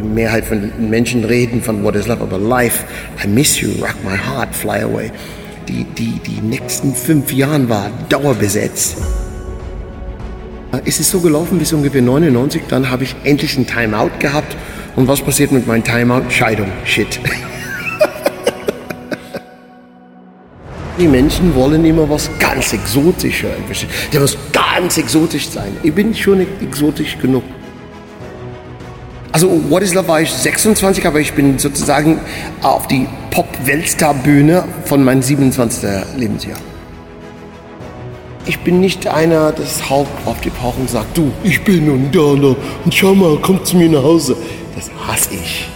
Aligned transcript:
die 0.00 0.08
Mehrheit 0.08 0.44
von 0.46 0.70
Menschen 0.90 1.24
reden 1.24 1.62
von 1.62 1.84
What 1.84 1.94
is 1.94 2.06
Love, 2.06 2.22
aber 2.22 2.38
Life, 2.38 2.84
I 3.22 3.28
miss 3.28 3.60
you, 3.60 3.70
rock 3.80 3.96
my 4.04 4.16
heart, 4.16 4.54
fly 4.54 4.82
away. 4.82 5.10
Die, 5.68 5.84
die, 5.84 6.18
die 6.26 6.40
nächsten 6.40 6.94
fünf 6.94 7.32
Jahre 7.32 7.68
war 7.68 7.90
dauerbesetzt. 8.08 8.96
Es 10.84 11.00
ist 11.00 11.10
so 11.10 11.20
gelaufen 11.20 11.58
bis 11.58 11.72
ungefähr 11.72 12.00
99, 12.02 12.62
dann 12.68 12.90
habe 12.90 13.04
ich 13.04 13.14
endlich 13.24 13.58
ein 13.58 13.66
Timeout 13.66 14.10
gehabt. 14.20 14.56
Und 14.96 15.06
was 15.08 15.20
passiert 15.20 15.52
mit 15.52 15.66
meinem 15.66 15.84
Timeout? 15.84 16.30
Scheidung. 16.30 16.68
Shit. 16.84 17.20
Die 20.98 21.08
Menschen 21.08 21.54
wollen 21.54 21.84
immer 21.84 22.08
was 22.08 22.30
ganz 22.38 22.72
Exotisches. 22.72 23.50
Der 24.12 24.20
muss 24.20 24.36
ganz 24.52 24.96
exotisch 24.98 25.48
sein. 25.48 25.76
Ich 25.82 25.94
bin 25.94 26.14
schon 26.14 26.46
exotisch 26.60 27.18
genug. 27.18 27.42
Also 29.32 29.48
What 29.68 29.82
is 29.82 29.94
Love 29.94 30.08
war 30.08 30.20
ich 30.20 30.32
26, 30.32 31.06
aber 31.06 31.20
ich 31.20 31.34
bin 31.34 31.58
sozusagen 31.58 32.18
auf 32.62 32.88
die 32.88 33.06
Pop-Weltstar-Bühne 33.30 34.64
von 34.84 35.04
meinem 35.04 35.22
27. 35.22 35.88
Lebensjahr. 36.16 36.58
Ich 38.46 38.58
bin 38.60 38.80
nicht 38.80 39.06
einer, 39.06 39.52
das 39.52 39.88
Haupt 39.88 40.26
auf 40.26 40.40
die 40.40 40.50
Pauche 40.50 40.80
und 40.80 40.90
sagt, 40.90 41.16
du, 41.16 41.30
ich 41.44 41.62
bin 41.62 41.88
und 41.88 42.12
da, 42.12 42.20
und 42.20 42.56
schau 42.92 43.14
mal, 43.14 43.38
komm 43.40 43.64
zu 43.64 43.76
mir 43.76 43.88
nach 43.88 44.02
Hause. 44.02 44.36
Das 44.74 44.90
hasse 45.06 45.34
ich. 45.34 45.68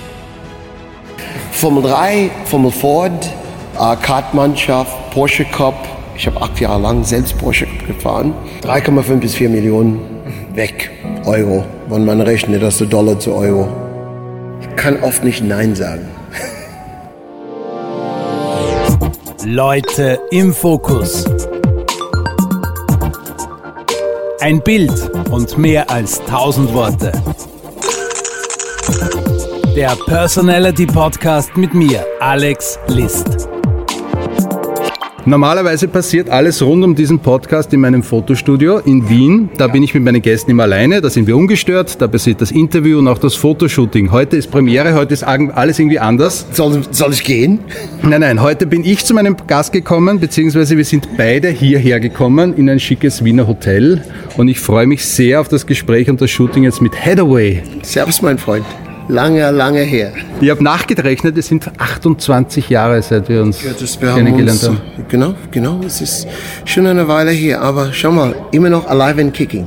Formel 1.52 1.84
3, 1.84 2.30
Formel 2.46 2.72
Ford, 2.72 3.32
äh, 3.78 3.96
Kartmannschaft, 3.96 5.10
Porsche 5.12 5.44
Cup. 5.44 5.86
Ich 6.16 6.26
habe 6.26 6.40
acht 6.42 6.58
Jahre 6.58 6.80
lang 6.80 7.04
selbst 7.04 7.38
Porsche 7.38 7.66
Cup 7.66 7.86
gefahren. 7.86 8.34
3,5 8.62 9.16
bis 9.20 9.34
4 9.34 9.48
Millionen 9.50 10.00
weg, 10.54 10.90
Euro, 11.26 11.64
wenn 11.88 12.04
man 12.04 12.20
rechnet, 12.20 12.62
das 12.62 12.80
ist 12.80 12.92
Dollar 12.92 13.18
zu 13.18 13.34
Euro. 13.34 13.68
Ich 14.60 14.76
kann 14.76 15.02
oft 15.02 15.24
nicht 15.24 15.42
Nein 15.42 15.74
sagen. 15.74 16.06
Leute 19.44 20.20
im 20.30 20.52
Fokus. 20.52 21.24
Ein 24.40 24.60
Bild 24.62 24.92
und 25.30 25.56
mehr 25.56 25.90
als 25.90 26.20
1000 26.20 26.74
Worte. 26.74 27.12
Der 29.74 29.96
Personality 30.06 30.86
Podcast 30.86 31.56
mit 31.56 31.72
mir, 31.74 32.04
Alex 32.20 32.78
List. 32.88 33.48
Normalerweise 35.26 35.88
passiert 35.88 36.28
alles 36.28 36.60
rund 36.60 36.84
um 36.84 36.94
diesen 36.94 37.18
Podcast 37.18 37.72
in 37.72 37.80
meinem 37.80 38.02
Fotostudio 38.02 38.78
in 38.78 39.08
Wien. 39.08 39.48
Da 39.56 39.68
bin 39.68 39.82
ich 39.82 39.94
mit 39.94 40.02
meinen 40.02 40.20
Gästen 40.20 40.50
immer 40.50 40.64
alleine, 40.64 41.00
da 41.00 41.08
sind 41.08 41.26
wir 41.26 41.34
ungestört, 41.34 42.00
da 42.02 42.08
passiert 42.08 42.42
das 42.42 42.50
Interview 42.50 42.98
und 42.98 43.08
auch 43.08 43.16
das 43.16 43.34
Fotoshooting. 43.34 44.12
Heute 44.12 44.36
ist 44.36 44.50
Premiere, 44.50 44.92
heute 44.92 45.14
ist 45.14 45.22
alles 45.24 45.78
irgendwie 45.78 45.98
anders. 45.98 46.46
Soll, 46.52 46.82
soll 46.90 47.14
ich 47.14 47.24
gehen? 47.24 47.60
Nein, 48.02 48.20
nein, 48.20 48.42
heute 48.42 48.66
bin 48.66 48.84
ich 48.84 49.02
zu 49.06 49.14
meinem 49.14 49.36
Gast 49.46 49.72
gekommen, 49.72 50.20
beziehungsweise 50.20 50.76
wir 50.76 50.84
sind 50.84 51.08
beide 51.16 51.48
hierher 51.48 52.00
gekommen 52.00 52.54
in 52.54 52.68
ein 52.68 52.78
schickes 52.78 53.24
Wiener 53.24 53.46
Hotel 53.46 54.04
und 54.36 54.48
ich 54.48 54.60
freue 54.60 54.86
mich 54.86 55.06
sehr 55.06 55.40
auf 55.40 55.48
das 55.48 55.66
Gespräch 55.66 56.10
und 56.10 56.20
das 56.20 56.30
Shooting 56.30 56.64
jetzt 56.64 56.82
mit 56.82 56.94
Hathaway. 57.02 57.62
Servus, 57.82 58.20
mein 58.20 58.36
Freund. 58.36 58.66
Lange, 59.08 59.50
lange 59.50 59.80
her. 59.80 60.12
Ich 60.40 60.48
habe 60.50 60.64
nachgerechnet, 60.64 61.36
es 61.36 61.48
sind 61.48 61.70
28 61.78 62.70
Jahre, 62.70 63.02
seit 63.02 63.28
wir 63.28 63.42
uns 63.42 63.62
ja, 63.62 63.70
wir 64.00 64.14
kennengelernt 64.14 64.62
haben, 64.62 64.78
haben. 64.78 65.04
Genau, 65.08 65.34
genau. 65.50 65.80
Es 65.84 66.00
ist 66.00 66.26
schon 66.64 66.86
eine 66.86 67.06
Weile 67.06 67.30
her, 67.30 67.60
aber 67.60 67.92
schau 67.92 68.12
mal, 68.12 68.34
immer 68.52 68.70
noch 68.70 68.86
alive 68.86 69.20
and 69.20 69.34
kicking. 69.34 69.66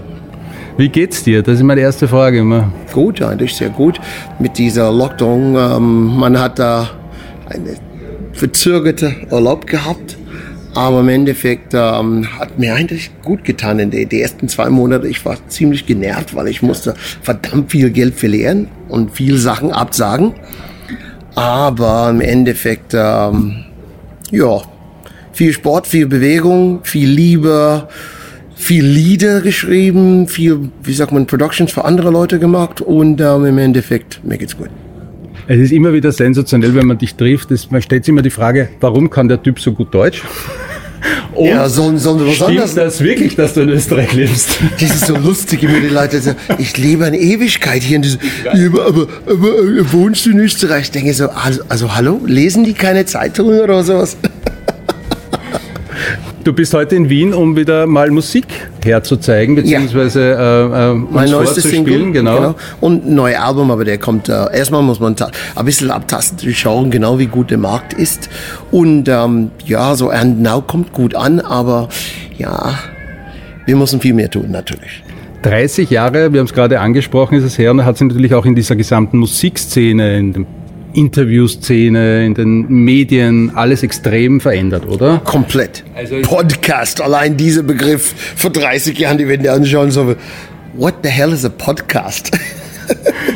Wie 0.78 0.90
geht's 0.90 1.24
dir? 1.24 1.44
Das 1.44 1.56
ist 1.56 1.64
meine 1.64 1.82
erste 1.82 2.08
Frage 2.08 2.40
immer. 2.40 2.72
Gut, 2.94 3.22
eigentlich 3.22 3.56
sehr 3.56 3.70
gut. 3.70 4.00
Mit 4.40 4.58
dieser 4.58 4.92
Lockdown, 4.92 5.56
ähm, 5.56 6.18
man 6.18 6.40
hat 6.40 6.58
da 6.60 6.90
eine 7.48 7.76
verzögerte 8.34 9.16
Urlaub 9.32 9.68
gehabt. 9.68 10.18
Aber 10.74 11.00
im 11.00 11.10
Endeffekt 11.10 11.74
ähm, 11.74 12.28
hat 12.38 12.60
mir 12.60 12.76
eigentlich 12.76 13.12
gut 13.24 13.44
getan 13.44 13.80
in 13.80 13.90
die 13.92 14.22
ersten 14.22 14.48
zwei 14.48 14.70
Monate. 14.70 15.08
Ich 15.08 15.26
war 15.26 15.38
ziemlich 15.48 15.86
genervt, 15.86 16.36
weil 16.36 16.48
ich 16.48 16.62
musste 16.62 16.94
verdammt 17.22 17.72
viel 17.72 17.90
Geld 17.90 18.16
verlieren 18.16 18.68
und 18.90 19.12
viel 19.12 19.38
Sachen 19.38 19.72
absagen. 19.72 20.34
Aber 21.36 22.10
im 22.10 22.22
Endeffekt, 22.22 22.94
ähm, 22.94 23.66
ja, 24.32 24.62
viel 25.34 25.54
Sport, 25.54 25.88
viel 25.88 26.08
Bewegung, 26.08 26.80
viel 26.84 27.10
Liebe, 27.10 27.88
viel 28.56 28.86
Lieder 28.86 29.42
geschrieben, 29.42 30.28
viel, 30.28 30.72
wie 30.82 30.94
sagt 30.94 31.12
man, 31.12 31.28
Productions 31.28 31.72
für 31.72 31.86
andere 31.86 32.10
Leute 32.10 32.40
gemacht 32.40 32.82
und 32.82 33.22
ähm, 33.22 33.46
im 33.46 33.58
Endeffekt, 33.60 34.20
mir 34.24 34.38
geht's 34.38 34.58
gut. 34.58 34.70
Es 35.50 35.60
ist 35.60 35.72
immer 35.72 35.94
wieder 35.94 36.12
sensationell, 36.12 36.76
wenn 36.76 36.88
man 36.88 36.98
dich 36.98 37.16
trifft. 37.16 37.52
Das, 37.52 37.72
man 37.72 37.82
stellt 37.82 38.04
sich 38.04 38.12
immer 38.12 38.22
die 38.22 38.30
Frage, 38.30 38.70
warum 38.82 39.10
kann 39.10 39.30
der 39.30 39.42
Typ 39.42 39.60
so 39.60 39.72
gut 39.72 39.94
Deutsch? 39.94 40.24
Und 41.34 41.46
ja, 41.46 41.70
so, 41.70 41.96
so 41.98 42.20
was 42.20 42.36
stimmt 42.36 42.50
anderes. 42.50 42.74
das 42.74 43.02
wirklich, 43.02 43.36
dass 43.36 43.54
du 43.54 43.62
in 43.62 43.70
Österreich 43.70 44.14
lebst? 44.14 44.58
Das 44.80 44.90
ist 44.90 45.06
so 45.06 45.16
lustig, 45.16 45.62
wie 45.62 45.82
die 45.82 45.94
Leute 45.94 46.20
sagen, 46.20 46.38
ich 46.58 46.76
lebe 46.78 47.06
eine 47.06 47.20
Ewigkeit 47.20 47.84
hier 47.84 47.98
in 47.98 48.02
diesem, 48.02 48.20
aber, 48.46 48.88
aber, 48.88 49.08
aber, 49.28 49.94
wohnst 49.94 50.26
du 50.26 50.32
in 50.32 50.40
Österreich? 50.40 50.86
Ich 50.86 50.92
denke 50.92 51.14
so, 51.14 51.30
also, 51.30 51.62
also 51.70 51.96
hallo, 51.96 52.22
lesen 52.26 52.64
die 52.64 52.74
keine 52.74 53.06
Zeitungen 53.06 53.60
oder 53.60 53.84
sowas? 53.84 54.18
Du 56.48 56.54
bist 56.54 56.74
heute 56.74 56.96
in 56.96 57.10
Wien, 57.10 57.34
um 57.34 57.58
wieder 57.58 57.86
mal 57.88 58.10
Musik 58.10 58.46
herzuzeigen, 58.82 59.56
beziehungsweise 59.56 60.30
ja. 60.30 60.92
äh, 60.92 60.92
äh, 60.92 60.94
mein 60.94 61.30
neuestes 61.30 61.66
Single, 61.66 62.14
genau. 62.14 62.36
genau. 62.38 62.56
Und 62.80 63.06
ein 63.06 63.16
neues 63.16 63.38
Album, 63.38 63.70
aber 63.70 63.84
der 63.84 63.98
kommt, 63.98 64.30
äh, 64.30 64.58
erstmal 64.58 64.82
muss 64.82 65.02
man 65.02 65.14
ein 65.56 65.66
bisschen 65.66 65.92
abtasten, 65.92 66.54
schauen, 66.54 66.90
genau 66.90 67.20
wie 67.20 67.26
gut 67.26 67.52
der 67.52 67.58
Markt 67.58 67.92
ist. 67.92 68.30
Und 68.72 69.10
ähm, 69.10 69.52
ja, 69.66 69.94
so 69.96 70.10
And 70.10 70.42
Now 70.42 70.62
kommt 70.62 70.94
gut 70.94 71.16
an, 71.16 71.42
aber 71.42 71.90
ja, 72.38 72.76
wir 73.66 73.76
müssen 73.76 74.00
viel 74.00 74.14
mehr 74.14 74.32
tun, 74.32 74.50
natürlich. 74.50 75.04
30 75.42 75.90
Jahre, 75.90 76.32
wir 76.32 76.40
haben 76.40 76.48
es 76.48 76.54
gerade 76.54 76.80
angesprochen, 76.80 77.38
ist 77.38 77.44
es 77.44 77.58
her 77.58 77.72
und 77.72 77.84
hat 77.84 77.98
sich 77.98 78.08
natürlich 78.08 78.34
auch 78.34 78.46
in 78.46 78.56
dieser 78.56 78.78
gesamten 78.78 79.18
Musikszene, 79.18 80.18
in 80.18 80.32
dem 80.32 80.48
Interviewszene, 80.98 82.26
in 82.26 82.34
den 82.34 82.68
Medien 82.68 83.52
alles 83.56 83.84
extrem 83.84 84.42
verändert, 84.42 84.88
oder? 84.88 85.20
Komplett. 85.24 85.84
Also 85.96 86.16
Podcast, 86.24 87.02
allein 87.02 87.38
dieser 87.38 87.62
Begriff 87.62 88.16
vor 88.36 88.50
30 88.50 88.98
Jahren, 88.98 89.20
die 89.20 89.28
werden 89.28 89.44
dir 89.44 89.54
anschauen, 89.54 89.92
so, 89.92 90.16
what 90.74 90.96
the 91.04 91.10
hell 91.10 91.32
is 91.32 91.46
a 91.46 91.50
podcast? 91.50 92.32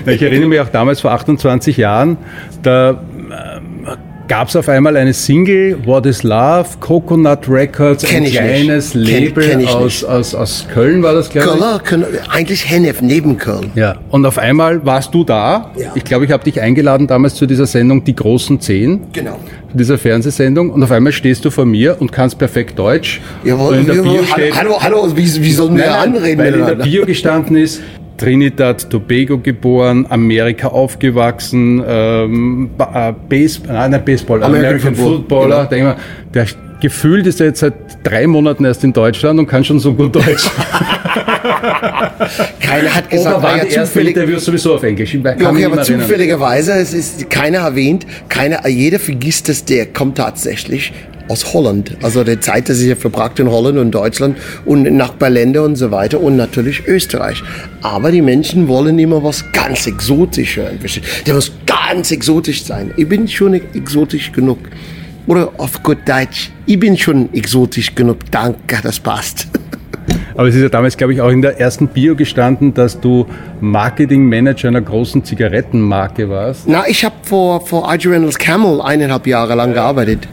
ich 0.08 0.22
erinnere 0.24 0.50
mich 0.50 0.60
auch 0.60 0.70
damals 0.70 1.02
vor 1.02 1.12
28 1.12 1.78
Jahren, 1.78 2.18
da 2.64 3.04
gab 4.32 4.48
es 4.48 4.56
auf 4.56 4.70
einmal 4.70 4.96
eine 4.96 5.12
Single, 5.12 5.78
What 5.86 6.06
is 6.06 6.24
Love, 6.24 6.70
Coconut 6.80 7.50
Records, 7.50 8.06
kenn 8.06 8.24
ein 8.24 8.32
kleines 8.32 8.96
nicht. 8.96 9.10
Label 9.10 9.44
kenn, 9.44 9.60
kenn 9.60 9.68
aus, 9.68 10.06
aus, 10.06 10.34
aus 10.34 10.66
Köln 10.74 11.04
war 11.04 11.14
das, 11.14 11.30
glaube 11.30 11.60
ich. 11.60 11.84
Köln, 11.84 12.06
eigentlich 12.30 12.70
Hennef, 12.70 13.02
neben 13.02 13.38
Köln. 13.38 13.72
Ja, 13.76 13.98
und 14.10 14.26
auf 14.26 14.38
einmal 14.38 14.86
warst 14.86 15.14
du 15.14 15.26
da. 15.26 15.72
Ja. 15.78 15.92
Ich 15.96 16.06
glaube, 16.06 16.24
ich 16.24 16.32
habe 16.32 16.46
dich 16.46 16.62
eingeladen 16.62 17.08
damals 17.08 17.36
zu 17.36 17.46
dieser 17.46 17.66
Sendung 17.66 18.06
Die 18.06 18.16
großen 18.16 18.62
Zehn. 18.62 19.02
Genau. 19.12 19.38
Dieser 19.74 19.98
Fernsehsendung 19.98 20.70
und 20.70 20.82
auf 20.82 20.92
einmal 20.92 21.12
stehst 21.12 21.44
du 21.44 21.50
vor 21.50 21.66
mir 21.66 21.98
und 22.00 22.14
kannst 22.14 22.38
perfekt 22.38 22.80
Deutsch. 22.80 23.20
Jawohl, 23.44 23.80
in 23.80 23.86
der 23.86 23.96
Bio 23.96 24.24
steht, 24.24 24.58
hallo, 24.58 24.78
hallo, 24.80 25.10
wie, 25.14 25.44
wie 25.44 25.52
sollen 25.52 25.76
wir 25.76 25.94
anreden? 25.94 26.38
Weil 26.40 26.54
in 26.54 26.66
der 26.68 26.76
Bio 26.76 27.06
gestanden 27.06 27.58
ist, 27.58 27.82
Trinidad 28.22 28.88
Tobago 28.90 29.40
geboren, 29.40 30.06
Amerika 30.10 30.68
aufgewachsen, 30.68 31.84
ähm, 31.86 32.70
äh, 32.78 33.14
Base, 33.28 33.62
nein, 33.66 33.92
nicht 33.92 34.06
Baseball, 34.06 34.44
American, 34.44 34.70
American 34.70 34.96
Footballer. 34.96 35.66
Genau. 35.66 35.96
Der 36.32 36.46
gefühlt 36.80 37.26
ist 37.26 37.40
er 37.40 37.48
jetzt 37.48 37.62
seit 37.62 37.74
drei 38.04 38.28
Monaten 38.28 38.64
erst 38.66 38.84
in 38.84 38.94
Deutschland 38.94 39.40
und 39.40 39.48
kann 39.48 39.64
schon 39.64 39.80
so 39.80 39.94
gut 39.94 40.16
Deutsch. 40.16 40.28
keiner 42.60 42.94
hat 42.94 43.10
gesagt, 43.10 43.38
Oder 43.38 43.44
waren 43.44 43.58
ja 43.58 43.64
ersten 43.64 44.00
Interviews 44.00 44.46
sowieso 44.46 44.76
auf 44.76 44.84
Englisch? 44.84 45.16
Ich 45.16 45.26
okay, 45.26 45.66
aber 45.66 45.82
zufälligerweise, 45.82 46.74
es 46.74 46.94
ist 46.94 47.28
keiner 47.30 47.60
erwähnt, 47.60 48.06
keiner, 48.30 48.68
jeder 48.68 49.00
vergisst 49.00 49.50
es, 49.50 49.66
der 49.66 49.88
kommt 49.88 50.18
tatsächlich 50.18 50.94
aus 51.32 51.54
Holland. 51.54 51.96
Also 52.04 52.24
der 52.24 52.42
Zeit, 52.42 52.70
ich 52.70 52.82
ja 52.82 52.96
verbracht 52.96 53.40
in 53.40 53.50
Holland 53.50 53.78
und 53.78 53.92
Deutschland 53.92 54.38
und 54.66 54.84
Nachbarländer 54.84 55.64
und 55.64 55.78
so 55.78 55.90
weiter 55.90 56.20
und 56.20 56.36
natürlich 56.36 56.86
Österreich. 56.88 57.42
Aber 57.82 58.12
die 58.12 58.22
Menschen 58.22 58.68
wollen 58.68 59.00
immer 59.00 59.24
was 59.24 59.50
ganz 59.54 59.88
Exotisches. 59.88 61.00
Der 61.26 61.34
muss 61.34 61.52
ganz 61.66 62.12
exotisch 62.12 62.66
sein. 62.66 62.92
Ich 62.98 63.08
bin 63.08 63.28
schon 63.28 63.54
exotisch 63.54 64.32
genug. 64.32 64.60
Oder 65.28 65.52
auf 65.58 65.82
gut 65.84 66.00
Deutsch, 66.06 66.52
ich 66.66 66.80
bin 66.80 66.98
schon 66.98 67.34
exotisch 67.34 67.96
genug. 67.96 68.18
Danke, 68.30 68.80
das 68.84 69.00
passt. 69.00 69.48
Aber 70.36 70.48
es 70.48 70.56
ist 70.56 70.62
ja 70.62 70.70
damals, 70.70 70.98
glaube 70.98 71.14
ich, 71.14 71.22
auch 71.22 71.30
in 71.30 71.42
der 71.42 71.60
ersten 71.60 71.88
Bio 71.88 72.16
gestanden, 72.16 72.74
dass 72.74 73.00
du 73.00 73.26
Marketingmanager 73.62 74.68
einer 74.68 74.82
großen 74.82 75.24
Zigarettenmarke 75.24 76.30
warst. 76.30 76.68
Na, 76.68 76.88
ich 76.88 77.06
habe 77.06 77.16
vor, 77.24 77.66
vor 77.66 77.94
IG 77.94 78.10
Reynolds 78.10 78.38
Camel 78.38 78.82
eineinhalb 78.82 79.28
Jahre 79.28 79.56
lang 79.56 79.74
gearbeitet 79.74 80.28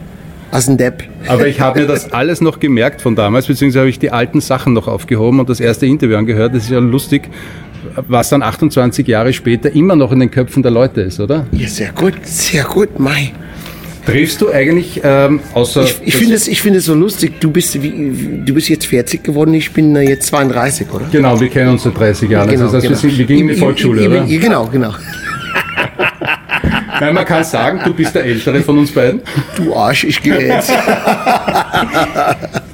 als 0.51 0.67
ein 0.67 0.77
Depp. 0.77 1.03
Aber 1.27 1.47
ich 1.47 1.59
habe 1.61 1.81
mir 1.81 1.87
das 1.87 2.11
alles 2.13 2.41
noch 2.41 2.59
gemerkt 2.59 3.01
von 3.01 3.15
damals, 3.15 3.47
beziehungsweise 3.47 3.79
habe 3.81 3.89
ich 3.89 3.99
die 3.99 4.11
alten 4.11 4.41
Sachen 4.41 4.73
noch 4.73 4.87
aufgehoben 4.87 5.39
und 5.39 5.49
das 5.49 5.59
erste 5.59 5.85
Interview 5.85 6.17
angehört. 6.17 6.55
Das 6.55 6.63
ist 6.63 6.69
ja 6.71 6.79
lustig. 6.79 7.29
was 8.07 8.29
dann 8.29 8.43
28 8.43 9.07
Jahre 9.07 9.31
später 9.33 9.71
immer 9.73 9.95
noch 9.95 10.11
in 10.11 10.19
den 10.19 10.31
Köpfen 10.31 10.63
der 10.63 10.71
Leute 10.71 11.01
ist, 11.01 11.19
oder? 11.19 11.45
Ja, 11.51 11.67
sehr 11.67 11.91
gut, 11.91 12.13
sehr 12.23 12.63
gut, 12.63 12.99
Mai. 12.99 13.31
Triffst 14.05 14.41
du 14.41 14.49
eigentlich 14.51 15.01
ähm, 15.03 15.39
außer... 15.53 15.83
Ich, 15.83 16.01
ich 16.03 16.15
finde 16.15 16.35
es 16.35 16.47
ich 16.47 16.65
es 16.65 16.85
so 16.85 16.95
lustig, 16.95 17.39
du 17.39 17.51
bist, 17.51 17.81
wie, 17.81 18.41
du 18.43 18.53
bist 18.53 18.69
jetzt 18.69 18.87
40 18.87 19.23
geworden, 19.23 19.53
ich 19.53 19.71
bin 19.71 19.95
äh, 19.95 20.01
jetzt 20.01 20.27
32, 20.27 20.91
oder? 20.91 21.05
Genau, 21.11 21.39
wir 21.39 21.49
kennen 21.49 21.69
uns 21.71 21.83
seit 21.83 21.97
30 21.97 22.29
Jahren. 22.29 22.49
Genau, 22.49 22.63
also 22.63 22.77
das 22.77 22.83
heißt, 22.85 23.01
genau. 23.01 23.03
wir, 23.03 23.09
sind, 23.09 23.17
wir 23.19 23.25
gingen 23.25 23.49
in 23.49 23.55
die 23.55 23.59
Volksschule, 23.59 24.01
ich- 24.01 24.07
oder? 24.07 24.25
ich- 24.25 24.41
Genau, 24.41 24.65
genau. 24.67 24.93
Nein, 26.99 27.13
man 27.13 27.25
kann 27.25 27.43
sagen, 27.43 27.79
du 27.85 27.93
bist 27.93 28.15
der 28.15 28.25
Ältere 28.25 28.61
von 28.61 28.79
uns 28.79 28.91
beiden. 28.91 29.21
Du 29.55 29.73
Arsch, 29.75 30.03
ich 30.03 30.21
gehe 30.21 30.47
jetzt. 30.47 30.71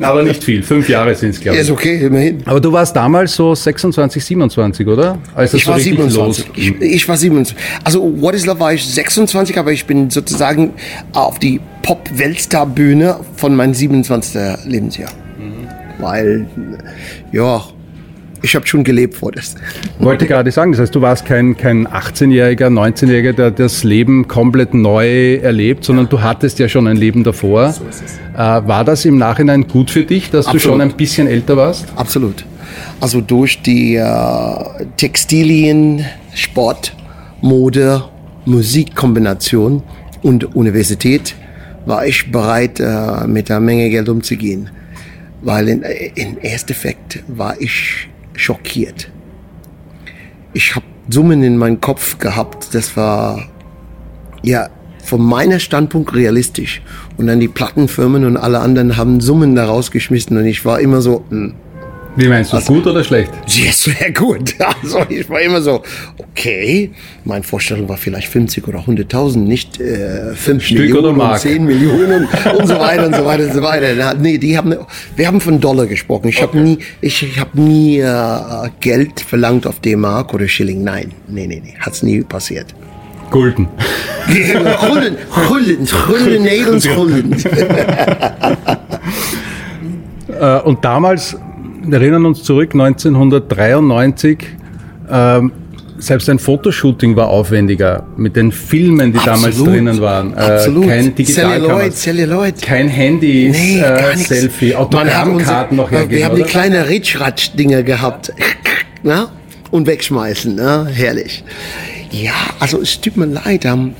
Aber 0.02 0.24
nicht 0.24 0.44
viel. 0.44 0.64
Fünf 0.64 0.88
Jahre 0.90 1.16
sind 1.16 1.30
es, 1.32 1.40
glaube 1.40 1.58
Ja, 1.58 1.62
ich. 1.62 1.68
ist 1.70 1.74
okay, 1.74 2.06
immerhin. 2.06 2.42
Aber 2.46 2.60
du 2.60 2.72
warst 2.72 2.96
damals 2.96 3.36
so 3.36 3.54
26, 3.56 4.24
27, 4.24 4.88
oder? 4.88 5.18
Als 5.34 5.54
es 5.54 5.60
Ich 5.60 5.66
so 5.66 5.72
war 5.72 5.78
richtig 5.78 5.98
27. 5.98 6.48
los. 6.48 6.56
Ich, 6.56 6.82
ich 6.82 7.08
war 7.08 7.18
27. 7.18 7.58
Also 7.84 8.22
What 8.22 8.36
is 8.36 8.46
Love 8.46 8.60
war 8.60 8.74
ich 8.74 8.86
26, 8.86 9.58
aber 9.58 9.72
ich 9.72 9.86
bin 9.86 10.10
sozusagen 10.10 10.74
auf 11.14 11.40
die 11.40 11.60
Pop-Weltstar-Bühne 11.84 13.20
von 13.36 13.56
meinem 13.56 13.74
27. 13.74 14.66
Lebensjahr. 14.66 15.10
Weil, 16.00 16.46
ja, 17.32 17.62
ich 18.46 18.56
habe 18.56 18.68
schon 18.68 18.84
gelebt 18.84 19.16
vor 19.16 19.32
das. 19.32 19.56
Wollte 20.00 20.28
gerade 20.28 20.52
sagen, 20.52 20.72
das 20.72 20.80
heißt, 20.80 20.96
du 20.96 21.02
warst 21.02 21.26
kein, 21.26 21.58
kein 21.58 21.88
18-Jähriger, 21.88 22.68
19-Jähriger, 22.68 23.34
der 23.34 23.52
das 23.52 23.84
Leben 23.84 24.28
komplett 24.28 24.74
neu 24.74 25.36
erlebt, 25.38 25.84
sondern 25.84 26.08
du 26.08 26.22
hattest 26.22 26.60
ja 26.60 26.70
schon 26.70 26.88
ein 26.88 26.96
Leben 26.96 27.24
davor. 27.24 27.72
So 27.72 27.84
ist 27.86 28.04
es. 28.06 28.14
Äh, 28.36 28.38
war 28.38 28.86
das 28.86 29.04
im 29.06 29.18
Nachhinein 29.18 29.68
gut 29.68 29.90
für 29.90 30.04
dich, 30.04 30.30
dass 30.30 30.46
du 30.46 30.52
Absolut. 30.52 30.62
schon 30.62 30.82
ein 30.82 30.96
bisschen 30.96 31.28
älter 31.28 31.58
warst? 31.58 31.88
Absolut. 31.96 32.46
Also 33.02 33.20
durch 33.20 33.62
die 33.64 33.96
äh, 33.96 34.06
Textilien, 34.96 36.06
Sport, 36.36 36.96
Mode, 37.42 38.04
Musikkombination 38.46 39.82
und 40.22 40.56
Universität 40.56 41.36
war 41.88 42.06
ich 42.06 42.32
bereit, 42.32 42.80
äh, 42.80 43.26
mit 43.28 43.50
einer 43.50 43.60
Menge 43.60 43.90
Geld 43.90 44.08
umzugehen. 44.08 44.70
Weil 45.42 45.68
in, 45.68 45.82
in 46.16 46.38
Ersteffekt 46.38 47.24
war 47.28 47.60
ich 47.60 48.08
schockiert. 48.36 49.12
Ich 50.54 50.76
habe 50.76 50.86
Summen 51.10 51.44
in 51.44 51.58
meinem 51.58 51.82
Kopf 51.82 52.18
gehabt, 52.18 52.74
das 52.74 52.98
war 52.98 53.48
ja 54.42 54.70
von 55.04 55.22
meiner 55.22 55.60
Standpunkt 55.60 56.14
realistisch. 56.16 56.82
Und 57.18 57.28
dann 57.28 57.40
die 57.40 57.48
Plattenfirmen 57.48 58.26
und 58.26 58.38
alle 58.38 58.60
anderen 58.60 58.98
haben 58.98 59.22
Summen 59.22 59.56
da 59.56 59.66
rausgeschmissen 59.66 60.38
und 60.38 60.46
ich 60.46 60.66
war 60.66 60.80
immer 60.80 61.02
so, 61.02 61.24
hm, 61.30 61.54
Wie 62.18 62.28
meinst 62.30 62.54
du, 62.54 62.60
gut 62.62 62.88
oder 62.88 63.04
schlecht? 63.04 63.32
Yes, 63.48 63.88
wäre 63.88 64.12
gut. 64.12 64.56
Also 64.84 65.00
ich 65.10 65.30
war 65.30 65.42
immer 65.42 65.62
so, 65.62 65.82
okay, 66.18 66.92
meine 67.24 67.44
Vorstellung 67.44 67.90
war 67.90 67.98
vielleicht 67.98 68.28
50 68.28 68.68
oder 68.68 68.80
100.000, 68.80 69.38
nicht 69.38 69.80
äh, 69.80 70.34
5 70.34 70.64
Stück 70.64 70.80
Millionen 70.80 71.00
oder 71.06 71.14
Mark? 71.14 71.40
10 71.40 71.64
Millionen 71.66 72.28
und 72.58 72.68
so 72.68 72.80
weiter 72.80 73.08
und 73.08 73.16
so 73.16 73.26
weiter 73.26 73.44
und 73.46 73.54
so 73.54 73.62
weiter. 73.62 73.88
Na, 73.98 74.14
Nee, 74.14 74.38
die 74.38 74.58
haben, 74.58 74.76
wir 75.16 75.28
haben 75.28 75.42
von 75.42 75.60
Dollar 75.60 75.88
gesprochen. 75.88 76.30
Ich 76.30 76.42
habe 76.42 76.58
nie, 76.58 76.80
ich, 77.02 77.24
ich 77.24 77.40
habe 77.40 77.60
nie 77.60 78.00
äh, 78.00 78.70
Geld 78.80 79.20
verlangt 79.22 79.68
auf 79.68 79.80
D-Mark 79.80 80.34
oder 80.34 80.48
Schilling. 80.48 80.84
Nein, 80.84 81.12
nee, 81.28 81.48
nee, 81.48 81.62
nee, 81.64 81.74
hat's 81.80 82.04
nie 82.04 82.22
passiert. 82.22 82.68
Gulden. 83.32 83.68
Gulden, 84.28 85.18
Gulden, 85.48 85.88
Gulden, 86.08 86.96
Gulden. 86.96 87.36
Äh, 90.40 90.60
und 90.62 90.84
damals, 90.84 91.38
erinnern 91.94 92.26
uns 92.26 92.44
zurück, 92.44 92.74
1993, 92.74 94.38
ähm, 95.10 95.52
selbst 95.98 96.30
ein 96.30 96.40
Fotoshooting 96.40 97.16
war 97.16 97.30
aufwendiger 97.30 98.06
mit 98.18 98.36
den 98.36 98.52
Filmen, 98.52 99.14
die 99.14 99.20
damals 99.20 99.56
Absolut. 99.56 99.74
drinnen 99.74 100.02
waren. 100.02 100.34
Äh, 100.34 100.40
Absolut. 100.42 100.88
Kein 100.88 101.16
Digitalkamera, 101.16 101.90
Celluloid, 101.90 102.62
kein 102.62 102.90
Handy, 102.90 103.50
Nee, 103.52 103.80
äh. 103.80 104.16
Selfie, 104.18 104.76
Autogrammkarten 104.76 105.78
noch 105.78 105.92
hergeben, 105.92 106.18
Wir 106.18 106.26
haben 106.26 106.36
die 106.36 106.44
kleinen 106.44 106.84
Ritschratsch-Dinger 106.84 107.84
gehabt. 107.84 108.34
Na? 109.04 109.30
Und 109.72 109.88
wegschmeißen. 109.88 110.56
Na? 110.56 110.86
Herrlich. 110.86 111.44
Ja, 112.12 112.34
also 112.60 112.82
es 112.82 113.00
tut 113.00 113.18
mir 113.18 113.26
leid. 113.26 113.66
Ähm, 113.66 113.94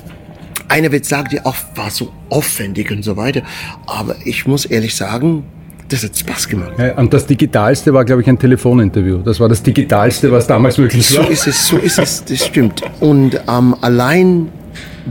einer 0.68 0.92
wird 0.92 1.06
sagen, 1.06 1.30
ja, 1.32 1.46
auch 1.46 1.56
war 1.76 1.92
so 1.92 2.12
aufwendig 2.30 2.92
und 2.92 3.04
so 3.04 3.16
weiter. 3.18 3.42
Aber 3.86 4.16
ich 4.26 4.46
muss 4.48 4.66
ehrlich 4.66 4.96
sagen, 4.96 5.44
das 5.90 6.04
hat 6.04 6.18
Spaß 6.18 6.48
gemacht. 6.50 6.72
Ja, 6.78 6.96
und 6.98 7.14
das 7.14 7.26
Digitalste 7.28 7.94
war, 7.94 8.04
glaube 8.06 8.22
ich, 8.22 8.28
ein 8.28 8.40
Telefoninterview. 8.40 9.18
Das 9.20 9.40
war 9.40 9.48
das 9.50 9.62
Digitalste, 9.62 10.32
was 10.32 10.48
damals 10.48 10.78
möglich 10.78 11.06
So 11.08 11.20
war. 11.20 11.30
ist 11.30 11.48
es, 11.48 11.68
so 11.68 11.78
ist 11.78 12.00
es, 12.00 12.24
das 12.26 12.46
stimmt. 12.46 12.82
Und 13.00 13.40
ähm, 13.48 13.76
allein 13.82 14.50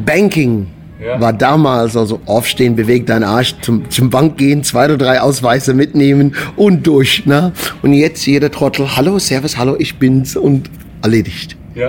Banking 0.04 0.66
Ja. 1.00 1.20
war 1.20 1.32
damals, 1.32 1.96
also 1.96 2.20
aufstehen, 2.26 2.74
bewegt 2.76 3.08
deinen 3.08 3.22
Arsch, 3.24 3.54
zum, 3.60 3.88
zum 3.90 4.10
Bank 4.10 4.36
gehen, 4.36 4.64
zwei 4.64 4.86
oder 4.86 4.96
drei 4.98 5.20
Ausweise 5.20 5.74
mitnehmen 5.74 6.34
und 6.56 6.86
durch. 6.86 7.24
Ne? 7.26 7.52
Und 7.82 7.92
jetzt 7.92 8.26
jeder 8.26 8.50
Trottel, 8.50 8.96
hallo, 8.96 9.18
Servus, 9.18 9.56
hallo, 9.56 9.76
ich 9.78 9.98
bin's 9.98 10.34
und 10.36 10.70
erledigt. 11.02 11.56
Ja. 11.74 11.86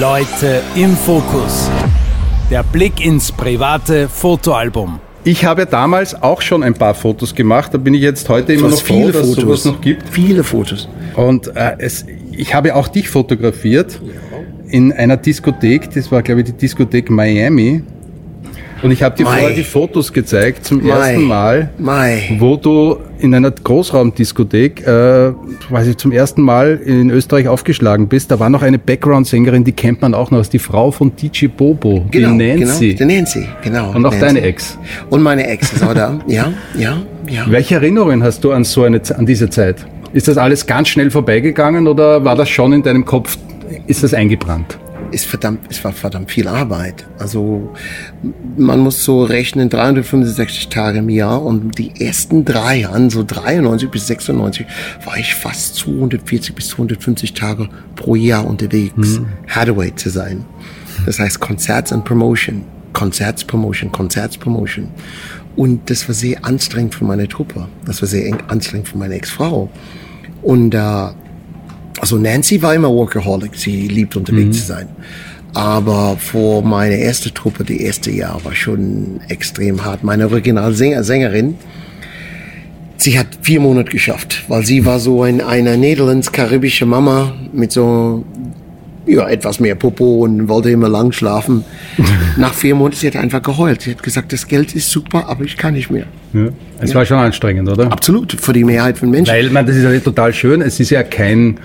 Leute 0.00 0.60
im 0.74 0.94
Fokus. 0.96 1.70
Der 2.50 2.62
Blick 2.62 3.04
ins 3.04 3.30
private 3.32 4.08
Fotoalbum. 4.08 5.00
Ich 5.24 5.44
habe 5.44 5.66
damals 5.66 6.20
auch 6.22 6.40
schon 6.40 6.62
ein 6.62 6.74
paar 6.74 6.94
Fotos 6.94 7.34
gemacht. 7.34 7.74
Da 7.74 7.78
bin 7.78 7.94
ich 7.94 8.02
jetzt 8.02 8.28
heute 8.28 8.52
immer 8.52 8.68
noch 8.68 8.80
froh, 8.80 9.10
dass 9.10 9.26
es 9.26 9.34
sowas 9.34 9.64
noch 9.64 9.80
gibt. 9.80 10.08
Viele 10.08 10.44
Fotos. 10.44 10.88
Und 11.16 11.48
äh, 11.56 11.76
es, 11.78 12.06
ich 12.32 12.54
habe 12.54 12.74
auch 12.74 12.88
dich 12.88 13.08
fotografiert 13.08 14.00
in 14.68 14.92
einer 14.92 15.16
Diskothek. 15.16 15.90
Das 15.92 16.10
war, 16.12 16.22
glaube 16.22 16.42
ich, 16.42 16.46
die 16.46 16.52
Diskothek 16.52 17.10
Miami. 17.10 17.82
Und 18.82 18.90
ich 18.92 19.02
habe 19.02 19.16
dir 19.16 19.24
vorher 19.26 19.50
die 19.50 19.64
Fotos 19.64 20.12
gezeigt 20.12 20.64
zum 20.64 20.82
Mai. 20.86 20.90
ersten 20.90 21.24
Mal, 21.24 21.70
Mai. 21.78 22.36
wo 22.38 22.56
du 22.56 22.96
in 23.18 23.34
einer 23.34 23.50
Großraumdiskothek, 23.50 24.86
äh, 24.86 25.32
weiß 25.70 25.88
ich, 25.88 25.96
zum 25.96 26.12
ersten 26.12 26.42
Mal 26.42 26.80
in 26.84 27.10
Österreich 27.10 27.48
aufgeschlagen 27.48 28.08
bist. 28.08 28.30
Da 28.30 28.38
war 28.38 28.48
noch 28.50 28.62
eine 28.62 28.78
Background-Sängerin, 28.78 29.64
die 29.64 29.72
kennt 29.72 30.00
man 30.02 30.14
auch 30.14 30.30
noch, 30.30 30.40
ist 30.40 30.52
die 30.52 30.60
Frau 30.60 30.90
von 30.92 31.12
DJ 31.16 31.46
Bobo, 31.48 32.06
Genau, 32.10 32.30
die 32.38 32.54
Nancy. 32.54 32.94
Genau, 32.94 33.08
die 33.10 33.16
Nancy, 33.16 33.48
genau. 33.62 33.90
Und 33.90 34.06
auch 34.06 34.12
Nancy. 34.12 34.20
deine 34.20 34.40
Ex. 34.42 34.78
Und 35.10 35.22
meine 35.22 35.46
Ex 35.48 35.72
ist 35.72 35.82
auch 35.82 35.94
da. 35.94 36.20
Ja, 36.28 36.52
ja, 36.78 36.98
ja. 37.28 37.46
Welche 37.48 37.76
Erinnerungen 37.76 38.22
hast 38.22 38.44
du 38.44 38.52
an 38.52 38.62
so 38.64 38.84
eine, 38.84 39.00
an 39.16 39.26
diese 39.26 39.50
Zeit? 39.50 39.84
Ist 40.12 40.28
das 40.28 40.36
alles 40.38 40.66
ganz 40.66 40.88
schnell 40.88 41.10
vorbeigegangen 41.10 41.86
oder 41.88 42.24
war 42.24 42.36
das 42.36 42.48
schon 42.48 42.72
in 42.72 42.82
deinem 42.82 43.04
Kopf, 43.04 43.36
ist 43.86 44.02
das 44.02 44.14
eingebrannt? 44.14 44.78
Ist 45.10 45.26
verdammt, 45.26 45.60
es 45.70 45.82
war 45.84 45.92
verdammt 45.92 46.30
viel 46.30 46.48
Arbeit. 46.48 47.06
Also 47.18 47.72
man 48.56 48.80
muss 48.80 49.04
so 49.04 49.22
rechnen, 49.24 49.68
365 49.68 50.68
Tage 50.68 50.98
im 50.98 51.08
Jahr 51.08 51.42
und 51.42 51.78
die 51.78 51.92
ersten 52.00 52.44
drei 52.44 52.80
Jahren, 52.80 53.10
so 53.10 53.22
93 53.24 53.90
bis 53.90 54.06
96, 54.06 54.66
war 55.04 55.16
ich 55.16 55.34
fast 55.34 55.76
240 55.76 56.54
bis 56.54 56.68
250 56.68 57.32
Tage 57.34 57.68
pro 57.96 58.14
Jahr 58.14 58.46
unterwegs, 58.46 59.20
Hathaway 59.48 59.94
zu 59.94 60.10
sein. 60.10 60.44
Das 61.06 61.18
heißt 61.18 61.40
Konzerts 61.40 61.92
und 61.92 62.04
Promotion, 62.04 62.64
Konzerts, 62.92 63.44
Promotion, 63.44 63.92
Konzerts, 63.92 64.36
Promotion. 64.36 64.88
Und 65.56 65.90
das 65.90 66.06
war 66.08 66.14
sehr 66.14 66.44
anstrengend 66.44 66.94
für 66.94 67.04
meine 67.04 67.26
Truppe. 67.28 67.66
Das 67.84 68.00
war 68.02 68.08
sehr 68.08 68.26
eng- 68.26 68.42
anstrengend 68.48 68.88
für 68.88 68.98
meine 68.98 69.14
Ex-Frau. 69.14 69.68
Und 70.42 70.74
äh, 70.74 70.78
also 72.00 72.18
Nancy 72.18 72.62
war 72.62 72.74
immer 72.74 72.90
Workaholic, 72.90 73.54
sie 73.54 73.88
liebt 73.88 74.16
unterwegs 74.16 74.60
zu 74.60 74.66
sein. 74.66 74.88
Aber 75.54 76.16
vor 76.18 76.62
meine 76.62 76.96
erste 76.96 77.32
Truppe, 77.32 77.64
die 77.64 77.82
erste 77.82 78.10
Jahr, 78.10 78.44
war 78.44 78.54
schon 78.54 79.20
extrem 79.28 79.84
hart. 79.84 80.04
Meine 80.04 80.26
Originalsängerin, 80.26 81.04
Sängerin, 81.04 81.54
sie 82.96 83.18
hat 83.18 83.26
vier 83.42 83.60
Monate 83.60 83.90
geschafft, 83.90 84.44
weil 84.48 84.64
sie 84.64 84.84
war 84.84 85.00
so 85.00 85.22
ein, 85.22 85.40
eine 85.40 85.76
niederlands-karibische 85.76 86.86
Mama 86.86 87.34
mit 87.52 87.72
so 87.72 88.24
ja, 89.06 89.26
etwas 89.28 89.58
mehr 89.58 89.74
Popo 89.74 90.24
und 90.24 90.48
wollte 90.48 90.70
immer 90.70 90.88
lang 90.88 91.12
schlafen. 91.12 91.64
Nach 92.36 92.52
vier 92.52 92.74
Monaten, 92.74 92.96
sie 92.96 93.06
hat 93.06 93.16
einfach 93.16 93.42
geheult. 93.42 93.82
Sie 93.82 93.92
hat 93.92 94.02
gesagt, 94.02 94.32
das 94.32 94.46
Geld 94.46 94.74
ist 94.74 94.90
super, 94.90 95.28
aber 95.28 95.44
ich 95.44 95.56
kann 95.56 95.74
nicht 95.74 95.90
mehr. 95.90 96.04
Ja. 96.34 96.48
Es 96.80 96.94
war 96.94 97.06
schon 97.06 97.16
anstrengend, 97.16 97.68
oder? 97.70 97.90
Absolut, 97.90 98.32
für 98.38 98.52
die 98.52 98.64
Mehrheit 98.64 98.98
von 98.98 99.10
Menschen. 99.10 99.32
Weil, 99.32 99.48
man, 99.50 99.66
das 99.66 99.76
ist 99.76 99.84
ja 99.84 99.98
total 99.98 100.34
schön. 100.34 100.60
Es 100.60 100.78
ist 100.78 100.90
ja 100.90 101.02
kein 101.02 101.58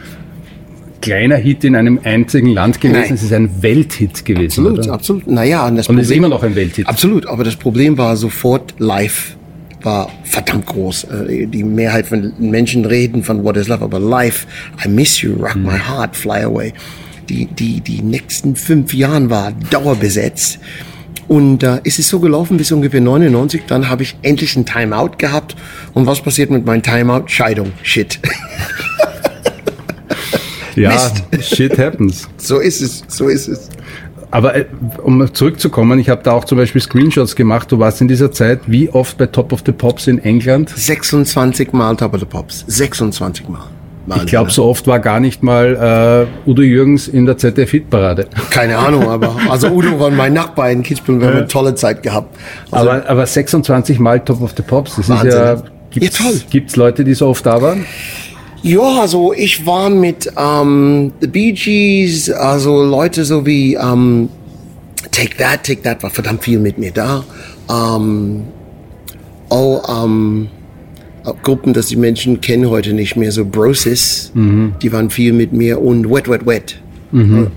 kleiner 1.03 1.35
Hit 1.35 1.63
in 1.65 1.75
einem 1.75 1.99
einzigen 2.03 2.47
Land 2.47 2.79
gewesen. 2.79 3.01
Nein. 3.01 3.13
Es 3.13 3.23
ist 3.23 3.33
ein 3.33 3.61
Welthit 3.61 4.23
gewesen. 4.23 4.65
Absolut, 4.65 4.79
oder? 4.79 4.93
absolut. 4.93 5.27
Naja, 5.27 5.67
und 5.67 5.75
das 5.75 5.89
Und 5.89 5.97
es 5.99 6.09
ist 6.09 6.15
immer 6.15 6.29
noch 6.29 6.43
ein 6.43 6.55
Welthit. 6.55 6.87
Absolut, 6.87 7.27
aber 7.27 7.43
das 7.43 7.55
Problem 7.55 7.97
war 7.97 8.15
sofort 8.15 8.73
live 8.79 9.35
war 9.81 10.09
verdammt 10.23 10.65
groß. 10.65 11.03
Äh, 11.27 11.45
Die 11.47 11.63
Mehrheit 11.63 12.07
von 12.07 12.31
Menschen 12.39 12.85
reden 12.85 13.21
von 13.21 13.43
What 13.43 13.57
is 13.57 13.67
Love, 13.67 13.83
aber 13.83 13.99
live, 13.99 14.47
I 14.85 14.87
miss 14.87 15.21
you, 15.21 15.33
rock 15.33 15.57
my 15.57 15.77
heart, 15.77 16.15
fly 16.15 16.41
away. 16.43 16.71
Die, 17.27 17.47
die, 17.47 17.81
die 17.81 18.01
nächsten 18.01 18.55
fünf 18.55 18.93
Jahren 18.93 19.29
war 19.29 19.51
dauerbesetzt. 19.69 20.59
Und 21.27 21.63
äh, 21.63 21.81
es 21.83 21.99
ist 21.99 22.07
so 22.07 22.21
gelaufen 22.21 22.55
bis 22.55 22.71
ungefähr 22.71 23.01
99, 23.01 23.63
dann 23.67 23.89
habe 23.89 24.03
ich 24.03 24.15
endlich 24.21 24.55
ein 24.55 24.65
Timeout 24.65 25.17
gehabt. 25.17 25.55
Und 25.93 26.05
was 26.05 26.21
passiert 26.21 26.49
mit 26.49 26.65
meinem 26.65 26.81
Timeout? 26.81 27.23
Scheidung, 27.27 27.73
shit. 27.81 28.19
Ja, 30.75 31.11
Mist. 31.31 31.55
shit 31.55 31.77
happens. 31.77 32.27
So 32.37 32.59
ist 32.59 32.81
es, 32.81 33.03
so 33.07 33.27
ist 33.27 33.47
es. 33.47 33.69
Aber 34.31 34.55
äh, 34.55 34.65
um 35.03 35.31
zurückzukommen, 35.33 35.99
ich 35.99 36.09
habe 36.09 36.23
da 36.23 36.31
auch 36.31 36.45
zum 36.45 36.57
Beispiel 36.57 36.81
Screenshots 36.81 37.35
gemacht. 37.35 37.71
Du 37.71 37.77
warst 37.77 38.01
in 38.01 38.07
dieser 38.07 38.31
Zeit 38.31 38.61
wie 38.65 38.89
oft 38.89 39.17
bei 39.17 39.27
Top 39.27 39.53
of 39.53 39.61
the 39.65 39.71
Pops 39.71 40.07
in 40.07 40.17
England? 40.23 40.69
26 40.69 41.71
Mal 41.71 41.95
Top 41.95 42.13
of 42.15 42.19
the 42.19 42.25
Pops. 42.25 42.65
26 42.67 43.47
Mal. 43.47 43.67
Wahnsinn, 44.05 44.25
ich 44.25 44.31
glaube, 44.31 44.51
so 44.51 44.65
oft 44.65 44.85
war 44.87 44.99
gar 44.99 45.19
nicht 45.19 45.43
mal 45.43 46.27
äh, 46.45 46.49
Udo 46.49 46.61
Jürgens 46.61 47.07
in 47.07 47.25
der 47.25 47.37
ZDF-Hitparade. 47.37 48.27
Keine 48.49 48.77
Ahnung, 48.77 49.07
aber 49.07 49.35
also 49.49 49.69
Udo 49.69 49.99
war 49.99 50.09
mein 50.09 50.33
Nachbar 50.33 50.71
in 50.71 50.83
Kitzbühel, 50.83 51.21
wir 51.21 51.27
haben 51.27 51.37
eine 51.37 51.47
tolle 51.47 51.75
Zeit 51.75 52.03
gehabt. 52.03 52.35
Also, 52.69 52.89
aber, 52.89 53.09
aber 53.09 53.25
26 53.25 53.99
Mal 53.99 54.19
Top 54.19 54.41
of 54.41 54.53
the 54.57 54.63
Pops, 54.63 54.95
das 54.97 55.09
Wahnsinn, 55.09 55.29
ist 55.29 55.35
ja... 55.35 55.63
Gibt's, 55.91 56.19
ja, 56.19 56.25
toll. 56.25 56.41
Gibt's 56.49 56.75
Leute, 56.75 57.03
die 57.03 57.13
so 57.13 57.27
oft 57.27 57.45
da 57.45 57.61
waren? 57.61 57.85
Ja, 58.63 59.01
also 59.01 59.33
ich 59.33 59.65
war 59.65 59.89
mit 59.89 60.31
ähm, 60.37 61.11
The 61.19 61.27
Bee 61.27 61.51
Gees, 61.51 62.31
also 62.31 62.81
Leute 62.83 63.25
so 63.25 63.45
wie 63.45 63.75
ähm, 63.75 64.29
Take 65.11 65.35
That, 65.37 65.65
Take 65.65 65.81
That 65.81 66.01
war 66.01 66.09
verdammt 66.09 66.43
viel 66.43 66.59
mit 66.59 66.77
mir 66.77 66.91
da. 66.91 67.25
Ähm, 67.69 68.43
oh, 69.49 69.81
ähm, 69.89 70.47
Gruppen, 71.43 71.73
dass 71.73 71.87
die 71.87 71.97
Menschen 71.97 72.39
kennen 72.39 72.69
heute 72.69 72.93
nicht 72.93 73.17
mehr, 73.17 73.33
so 73.33 73.45
Brosis, 73.45 74.31
mhm. 74.33 74.75
die 74.81 74.91
waren 74.93 75.09
viel 75.09 75.33
mit 75.33 75.51
mir 75.51 75.81
und 75.81 76.09
Wet 76.09 76.29
Wet 76.29 76.45
Wet. 76.45 76.81
Mhm. 77.11 77.51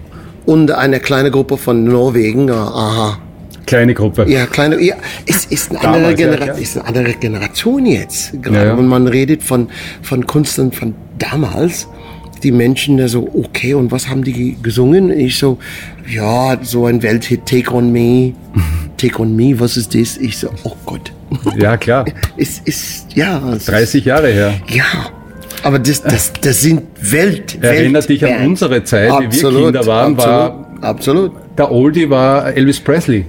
Und 0.45 0.71
eine 0.73 1.01
kleine 1.01 1.31
Gruppe 1.31 1.57
von 1.57 1.85
Norwegen, 1.85 2.51
aha, 2.51 3.19
Kleine 3.67 3.95
Gruppe. 3.95 4.27
Ja, 4.29 4.47
kleine, 4.47 4.81
ja, 4.81 4.95
es 5.27 5.45
ist 5.47 5.71
eine, 5.71 5.81
andere, 5.81 6.15
Genera 6.15 6.47
ja, 6.47 6.53
ist 6.55 6.79
eine 6.79 6.87
andere 6.87 7.13
Generation 7.15 7.85
jetzt. 7.85 8.41
Gerade 8.41 8.69
ja, 8.69 8.79
wenn 8.79 8.87
man 8.87 9.09
redet 9.09 9.43
von, 9.43 9.69
von 10.03 10.27
Künstlern 10.27 10.71
von 10.71 10.95
damals, 11.19 11.89
die 12.43 12.53
Menschen 12.53 12.97
da 12.97 13.09
so, 13.09 13.29
okay, 13.35 13.75
und 13.75 13.91
was 13.91 14.09
haben 14.09 14.23
die 14.23 14.57
gesungen? 14.63 15.11
Ich 15.11 15.39
so, 15.39 15.59
ja, 16.09 16.57
so 16.63 16.87
ein 16.87 17.03
Welthit, 17.03 17.45
Take 17.45 17.73
on 17.73 17.91
Me, 17.91 18.35
Take 18.97 19.21
on 19.21 19.35
Me, 19.35 19.59
was 19.59 19.77
ist 19.77 19.95
das? 19.95 20.17
Ich 20.17 20.39
so, 20.39 20.49
oh 20.63 20.77
Gott. 20.87 21.13
Ja, 21.59 21.77
klar. 21.77 22.05
es 22.37 22.61
ist, 22.61 23.07
ja. 23.17 23.53
Es 23.53 23.65
30 23.65 24.05
Jahre 24.05 24.29
her. 24.29 24.55
Ja. 24.69 25.11
Aber 25.65 25.81
das, 25.81 26.01
das, 26.03 26.33
das 26.41 26.61
sind 26.61 26.83
Welt. 27.01 27.59
Erinnert 27.61 28.09
dich 28.09 28.25
an 28.25 28.47
unsere 28.47 28.85
Zeit, 28.85 29.11
absolut, 29.11 29.33
wie 29.33 29.59
wir 29.59 29.65
Kinder 29.65 29.87
waren, 29.87 30.15
absolut, 30.15 30.37
war. 30.37 30.67
Absolut. 30.83 31.33
Der 31.59 31.73
Oldie 31.73 32.09
war 32.09 32.55
Elvis 32.55 32.79
Presley. 32.79 33.25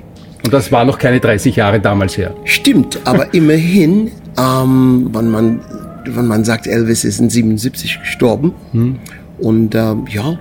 Und 0.47 0.53
das 0.53 0.71
war 0.71 0.85
noch 0.85 0.97
keine 0.97 1.19
30 1.19 1.57
Jahre 1.57 1.81
damals 1.81 2.17
her. 2.17 2.33
Stimmt, 2.45 3.01
aber 3.03 3.33
immerhin, 3.33 4.11
ähm, 4.37 5.09
wenn, 5.11 5.29
man, 5.29 5.59
wenn 6.05 6.25
man 6.25 6.45
sagt, 6.45 6.67
Elvis 6.67 7.03
ist 7.03 7.19
in 7.19 7.29
77 7.29 7.99
gestorben. 7.99 8.53
Hm. 8.71 8.95
Und 9.39 9.75
ähm, 9.75 10.05
ja, 10.09 10.39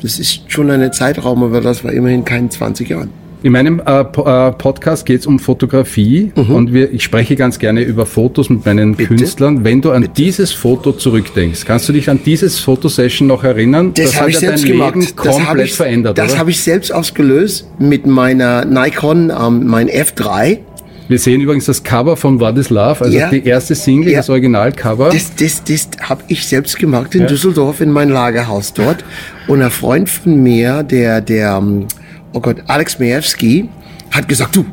das 0.00 0.20
ist 0.20 0.42
schon 0.46 0.70
ein 0.70 0.92
Zeitraum, 0.92 1.42
aber 1.42 1.60
das 1.60 1.82
war 1.82 1.92
immerhin 1.92 2.24
kein 2.24 2.48
20 2.52 2.88
Jahren. 2.88 3.10
In 3.40 3.52
meinem 3.52 3.80
äh, 3.86 4.00
äh 4.00 4.52
Podcast 4.52 5.06
geht 5.06 5.20
es 5.20 5.26
um 5.26 5.38
Fotografie 5.38 6.32
mhm. 6.34 6.54
und 6.54 6.72
wir, 6.72 6.92
ich 6.92 7.04
spreche 7.04 7.36
ganz 7.36 7.60
gerne 7.60 7.82
über 7.82 8.04
Fotos 8.04 8.50
mit 8.50 8.66
meinen 8.66 8.96
Bitte? 8.96 9.14
Künstlern. 9.14 9.62
Wenn 9.62 9.80
du 9.80 9.92
an 9.92 10.02
Bitte? 10.02 10.14
dieses 10.16 10.52
Foto 10.52 10.90
zurückdenkst, 10.90 11.64
kannst 11.64 11.88
du 11.88 11.92
dich 11.92 12.10
an 12.10 12.18
dieses 12.24 12.58
Fotosession 12.58 13.28
noch 13.28 13.44
erinnern? 13.44 13.92
Das, 13.94 14.06
das 14.06 14.20
habe 14.20 14.30
ich 14.30 14.38
selbst 14.38 14.66
gemacht. 14.66 14.96
Leben 14.96 15.14
komplett 15.14 15.66
ich, 15.66 15.74
verändert. 15.74 16.18
Das 16.18 16.36
habe 16.36 16.50
ich 16.50 16.60
selbst 16.60 16.92
ausgelöst 16.92 17.68
mit 17.78 18.06
meiner 18.06 18.64
Nikon, 18.64 19.30
ähm, 19.30 19.68
mein 19.68 19.88
F3. 19.88 20.58
Wir 21.06 21.18
sehen 21.18 21.40
übrigens 21.40 21.66
das 21.66 21.82
Cover 21.84 22.16
von 22.16 22.40
What 22.40 22.58
is 22.58 22.70
Love, 22.70 23.04
also 23.04 23.16
ja. 23.16 23.30
die 23.30 23.46
erste 23.46 23.74
Single, 23.76 24.12
ja. 24.12 24.18
das 24.18 24.28
Originalcover. 24.28 25.10
Das, 25.10 25.34
das, 25.36 25.62
das 25.62 25.88
habe 26.02 26.22
ich 26.26 26.44
selbst 26.44 26.76
gemacht 26.76 27.14
in 27.14 27.22
ja. 27.22 27.26
Düsseldorf 27.28 27.80
in 27.80 27.92
mein 27.92 28.08
Lagerhaus 28.10 28.74
dort. 28.74 29.04
Und 29.46 29.62
ein 29.62 29.70
Freund 29.70 30.10
von 30.10 30.42
mir, 30.42 30.82
der, 30.82 31.20
der, 31.20 31.56
ähm, 31.62 31.86
oh 32.32 32.40
Gott, 32.40 32.56
Alex 32.66 32.98
Majewski, 32.98 33.68
hat 34.10 34.28
gesagt, 34.28 34.56
du, 34.56 34.64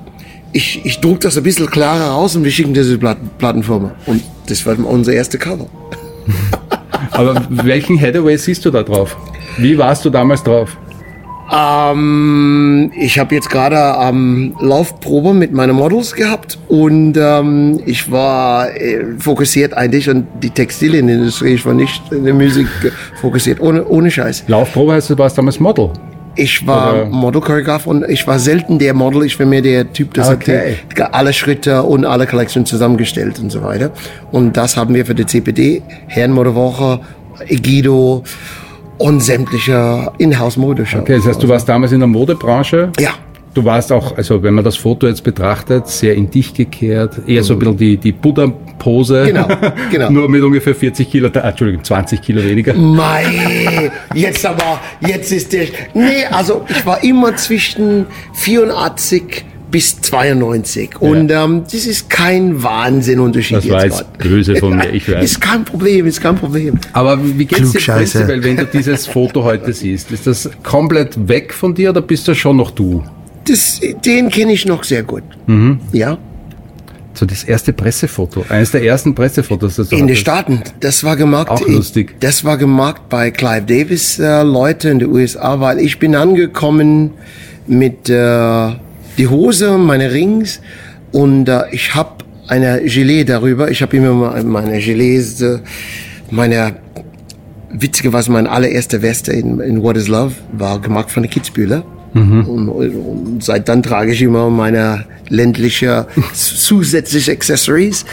ich, 0.52 0.86
ich 0.86 1.00
druck 1.02 1.20
das 1.20 1.38
ein 1.38 1.44
bisschen 1.44 1.70
klarer 1.70 2.14
aus 2.14 2.36
und 2.36 2.44
wir 2.44 2.52
schicken 2.52 2.74
diese 2.74 2.98
Platten, 2.98 3.30
Plattenfirma. 3.38 3.92
Und 4.06 4.24
das 4.48 4.66
war 4.66 4.78
unser 4.80 5.14
erste 5.14 5.38
Cover. 5.38 5.68
Aber 7.12 7.46
welchen 7.50 7.98
Headaway 7.98 8.38
siehst 8.38 8.64
du 8.66 8.72
da 8.72 8.84
drauf? 8.84 9.18
Wie 9.58 9.78
warst 9.78 10.06
du 10.06 10.10
damals 10.10 10.44
drauf? 10.44 10.78
Ähm, 11.52 12.92
ich 13.00 13.20
habe 13.20 13.36
jetzt 13.36 13.50
gerade 13.50 14.00
ähm, 14.02 14.56
Laufprobe 14.60 15.34
mit 15.34 15.52
meinen 15.52 15.76
Models 15.76 16.16
gehabt 16.16 16.58
und 16.68 17.16
ähm, 17.18 17.80
ich 17.86 18.10
war 18.10 18.76
äh, 18.76 19.04
fokussiert 19.20 19.74
eigentlich 19.74 20.10
und 20.10 20.26
die 20.42 20.50
Textilienindustrie, 20.50 21.54
ich 21.54 21.66
war 21.66 21.76
nicht 21.76 22.12
in 22.12 22.24
der 22.24 22.34
Musik 22.34 22.68
fokussiert, 23.22 23.60
ohne, 23.60 23.86
ohne 23.86 24.10
Scheiß. 24.10 24.46
Laufprobe 24.48 24.94
heißt, 24.94 25.12
du 25.12 25.18
warst 25.20 25.38
damals 25.38 25.60
Model? 25.60 25.92
Ich 26.36 26.68
war 26.68 27.06
Model-Choreograf 27.06 27.88
und 27.88 28.04
ich 28.10 28.28
war 28.28 28.40
selten 28.40 28.78
der 28.78 28.94
Model. 28.94 29.24
Ich 29.24 29.40
war 29.40 29.46
mehr 29.46 29.62
der 29.62 29.92
Typ, 29.92 30.14
der 30.14 30.30
okay. 30.30 30.78
hat 30.98 31.14
alle 31.14 31.34
Schritte 31.34 31.84
und 31.84 32.06
alle 32.06 32.28
Kollektionen 32.28 32.66
zusammengestellt 32.66 33.40
und 33.40 33.52
so 33.52 33.64
weiter. 33.64 33.92
Und 34.32 34.58
das 34.58 34.76
haben 34.76 34.94
wir 34.94 35.06
für 35.06 35.16
die 35.16 35.26
CPD, 35.26 35.82
Herrenmodewoche, 36.08 37.00
Egido 37.48 38.24
und 38.98 39.22
sämtliche 39.22 40.12
Inhouse-Modeshows. 40.18 41.02
Okay, 41.02 41.18
das 41.18 41.28
heißt, 41.28 41.44
du 41.44 41.50
warst 41.50 41.68
damals 41.68 41.92
in 41.92 42.00
der 42.00 42.08
Modebranche? 42.08 42.92
Ja. 43.00 43.12
Du 43.56 43.64
warst 43.64 43.90
auch, 43.94 44.18
also 44.18 44.44
wenn 44.44 44.54
man 44.54 44.66
das 44.66 44.76
Foto 44.76 45.08
jetzt 45.08 45.24
betrachtet, 45.24 45.88
sehr 45.88 46.14
in 46.14 46.30
dich 46.30 46.54
gekehrt, 46.54 47.22
eher 47.26 47.42
so 47.42 47.54
ein 47.54 47.60
bisschen 47.60 47.78
die, 47.78 47.96
die 47.96 48.12
Buddha-Pose. 48.12 49.28
Genau, 49.28 49.48
genau. 49.92 50.10
Nur 50.10 50.30
mit 50.30 50.44
ungefähr 50.44 50.76
40 50.76 51.10
Kilo, 51.10 51.30
äh, 51.30 51.40
Entschuldigung, 51.40 51.82
20 51.82 52.22
Kilo 52.22 52.44
weniger. 52.44 52.74
Mei, 52.74 53.90
jetzt 54.14 54.46
aber, 54.46 54.82
jetzt 55.00 55.32
ist 55.32 55.54
der, 55.54 55.68
nee, 55.94 56.26
also 56.30 56.66
ich 56.68 56.86
war 56.86 57.02
immer 57.02 57.34
zwischen 57.38 58.08
84 58.34 59.46
bis 59.72 60.02
92. 60.02 61.00
Und 61.00 61.30
ja. 61.30 61.46
ähm, 61.46 61.64
das 61.64 61.86
ist 61.86 62.10
kein 62.10 62.62
Wahnsinnunterschied. 62.62 63.58
Das 63.58 63.70
war 63.70 63.86
jetzt 63.86 64.18
böse 64.18 64.58
von 64.58 64.76
mir, 64.76 64.90
ich 64.90 65.10
weiß. 65.12 65.24
Ist 65.24 65.40
kein 65.40 65.64
Problem, 65.64 66.06
ist 66.08 66.20
kein 66.20 66.36
Problem. 66.36 66.78
Aber 66.92 67.18
wie 67.24 67.46
geht's 67.46 67.72
dir 67.72 67.80
prinzipiell, 67.80 68.44
wenn 68.44 68.58
du 68.58 68.66
dieses 68.66 69.08
Foto 69.08 69.46
heute 69.46 69.72
siehst? 69.72 70.12
Ist 70.12 70.28
das 70.28 70.50
komplett 70.62 71.30
weg 71.30 71.54
von 71.54 71.74
dir 71.74 71.92
oder 71.92 72.02
bist 72.02 72.28
du 72.28 72.36
schon 72.36 72.58
noch 72.58 72.72
du? 72.72 73.02
Das, 73.46 73.80
den 74.06 74.30
kenne 74.30 74.54
ich 74.54 74.66
noch 74.66 74.84
sehr 74.84 75.04
gut. 75.04 75.24
Mhm. 75.48 75.80
Ja. 75.92 76.18
So 77.14 77.26
das 77.26 77.46
erste 77.46 77.72
Pressefoto, 77.72 78.46
eines 78.50 78.72
der 78.72 78.84
ersten 78.84 79.16
Pressefotos. 79.16 79.78
Das 79.78 79.92
in 79.94 80.08
den 80.08 80.18
Staaten, 80.18 80.62
das 80.82 81.06
war 81.06 81.16
gemacht. 81.16 81.50
Auch 81.50 81.66
lustig. 81.66 82.20
Das 82.20 82.44
war 82.44 82.58
gemacht 82.58 83.04
bei 83.08 83.32
Clive 83.32 83.62
Davis 83.62 84.20
äh, 84.20 84.44
Leute 84.44 84.90
in 84.90 85.00
den 85.00 85.10
USA, 85.10 85.62
weil 85.62 85.80
ich 85.80 85.98
bin 85.98 86.14
angekommen 86.14 87.12
mit 87.68 88.10
äh, 88.10 88.72
die 89.18 89.28
Hose, 89.30 89.78
meine 89.78 90.12
Rings 90.12 90.60
und 91.14 91.48
äh, 91.48 91.64
ich 91.72 91.96
habe 91.96 92.26
eine 92.48 92.82
Gelee 92.84 93.24
darüber. 93.24 93.72
Ich 93.72 93.82
habe 93.82 93.96
immer 93.96 94.44
meine 94.44 94.80
Gelees, 94.80 95.42
äh, 95.42 95.60
meine 96.30 96.76
witzige 97.70 98.12
was 98.12 98.28
meine 98.30 98.50
allererste 98.50 99.02
Weste 99.02 99.32
in, 99.32 99.60
in 99.60 99.82
What 99.82 99.98
is 99.98 100.08
Love 100.08 100.34
war 100.52 100.80
gemacht 100.80 101.12
von 101.12 101.24
der 101.24 101.32
Kitzbühler. 101.32 101.84
Mhm. 102.16 102.46
Und, 102.46 102.70
und, 102.70 103.44
seit 103.44 103.68
dann 103.68 103.84
trage 103.84 104.14
ich 104.14 104.22
immer 104.22 104.50
meine 104.50 105.06
ländliche 105.28 106.08
zusätzliche 106.34 107.34
Accessories. 107.34 108.06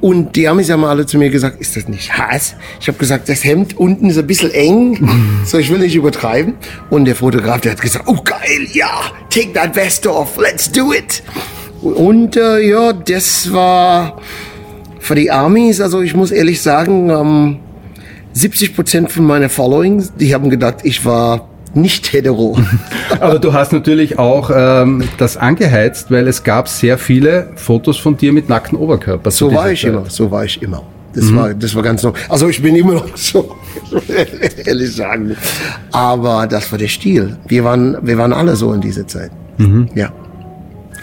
Und 0.00 0.36
die 0.36 0.46
Amis 0.46 0.68
haben 0.68 0.84
alle 0.84 1.06
zu 1.06 1.16
mir 1.16 1.30
gesagt, 1.30 1.60
ist 1.60 1.76
das 1.76 1.88
nicht 1.88 2.12
Hass? 2.18 2.54
Ich 2.80 2.88
habe 2.88 2.98
gesagt, 2.98 3.28
das 3.28 3.44
Hemd 3.44 3.78
unten 3.78 4.10
ist 4.10 4.18
ein 4.18 4.26
bisschen 4.26 4.50
eng, 4.50 5.08
so 5.44 5.58
ich 5.58 5.70
will 5.70 5.78
nicht 5.78 5.94
übertreiben. 5.94 6.54
Und 6.90 7.06
der 7.06 7.14
Fotograf, 7.14 7.60
der 7.60 7.72
hat 7.72 7.80
gesagt, 7.80 8.06
oh 8.08 8.18
geil, 8.22 8.66
ja, 8.72 9.00
take 9.30 9.52
that 9.54 9.74
vest 9.74 10.06
off, 10.06 10.36
let's 10.36 10.70
do 10.70 10.92
it. 10.92 11.22
Und 11.80 12.36
äh, 12.36 12.68
ja, 12.68 12.92
das 12.92 13.52
war 13.52 14.20
für 14.98 15.14
die 15.14 15.30
Amis, 15.30 15.80
also 15.80 16.02
ich 16.02 16.14
muss 16.14 16.32
ehrlich 16.32 16.60
sagen, 16.60 17.10
ähm, 17.10 17.58
70 18.32 18.74
Prozent 18.74 19.12
von 19.12 19.24
meiner 19.24 19.48
Followings, 19.48 20.12
die 20.18 20.34
haben 20.34 20.50
gedacht, 20.50 20.78
ich 20.82 21.04
war 21.04 21.48
nicht 21.76 22.12
hetero. 22.12 22.58
Aber 23.20 23.38
du 23.38 23.52
hast 23.52 23.72
natürlich 23.72 24.18
auch 24.18 24.50
ähm, 24.54 25.04
das 25.18 25.36
angeheizt, 25.36 26.10
weil 26.10 26.26
es 26.28 26.42
gab 26.42 26.68
sehr 26.68 26.98
viele 26.98 27.50
Fotos 27.56 27.98
von 27.98 28.16
dir 28.16 28.32
mit 28.32 28.48
nacktem 28.48 28.78
Oberkörper. 28.78 29.30
So 29.30 29.52
war 29.52 29.70
ich 29.70 29.82
Zeit. 29.82 29.92
immer, 29.92 30.08
so 30.08 30.30
war 30.30 30.44
ich 30.44 30.60
immer. 30.62 30.82
Das, 31.14 31.24
mhm. 31.26 31.36
war, 31.36 31.54
das 31.54 31.74
war 31.74 31.82
ganz 31.82 32.02
noch. 32.02 32.14
Also 32.28 32.48
ich 32.48 32.60
bin 32.60 32.76
immer 32.76 32.94
noch 32.94 33.06
so, 33.16 33.56
ehrlich 34.64 34.94
sagen. 34.94 35.36
Aber 35.90 36.46
das 36.46 36.70
war 36.70 36.78
der 36.78 36.88
Stil. 36.88 37.36
Wir 37.46 37.64
waren, 37.64 37.96
wir 38.02 38.18
waren 38.18 38.32
alle 38.32 38.54
so 38.54 38.72
in 38.72 38.80
dieser 38.80 39.06
Zeit. 39.06 39.30
Mhm. 39.56 39.88
Ja. 39.94 40.12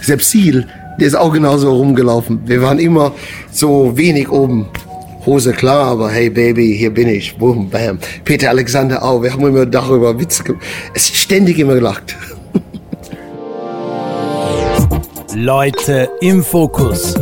Selbst 0.02 0.30
Ziel, 0.30 0.68
der 1.00 1.08
ist 1.08 1.16
auch 1.16 1.34
genauso 1.34 1.74
rumgelaufen. 1.74 2.42
Wir 2.46 2.62
waren 2.62 2.78
immer 2.78 3.14
so 3.52 3.98
wenig 3.98 4.30
oben. 4.30 4.68
Hose 5.26 5.54
klar, 5.54 5.86
aber 5.86 6.10
hey 6.10 6.30
Baby, 6.30 6.76
hier 6.78 6.94
bin 6.94 7.08
ich. 7.08 7.38
Boom, 7.38 7.70
bam. 7.70 7.98
Peter 8.26 8.50
Alexander 8.50 9.02
auch. 9.02 9.22
Wir 9.22 9.32
haben 9.32 9.46
immer 9.48 9.66
darüber 9.66 10.20
Witze 10.20 10.44
gemacht. 10.44 10.64
Es 10.94 11.04
ist 11.04 11.16
ständig 11.16 11.60
immer 11.60 11.76
gelacht. 11.76 12.16
Leute 15.34 16.10
im 16.20 16.44
Fokus. 16.44 17.16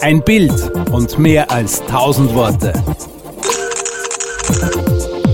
Ein 0.00 0.22
Bild 0.22 0.52
und 0.92 1.18
mehr 1.18 1.50
als 1.50 1.82
tausend 1.86 2.32
Worte. 2.34 2.72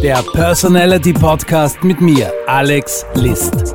Der 0.02 0.22
Personality 0.32 1.12
Podcast 1.12 1.84
mit 1.84 2.00
mir, 2.00 2.32
Alex 2.46 3.04
List. 3.14 3.74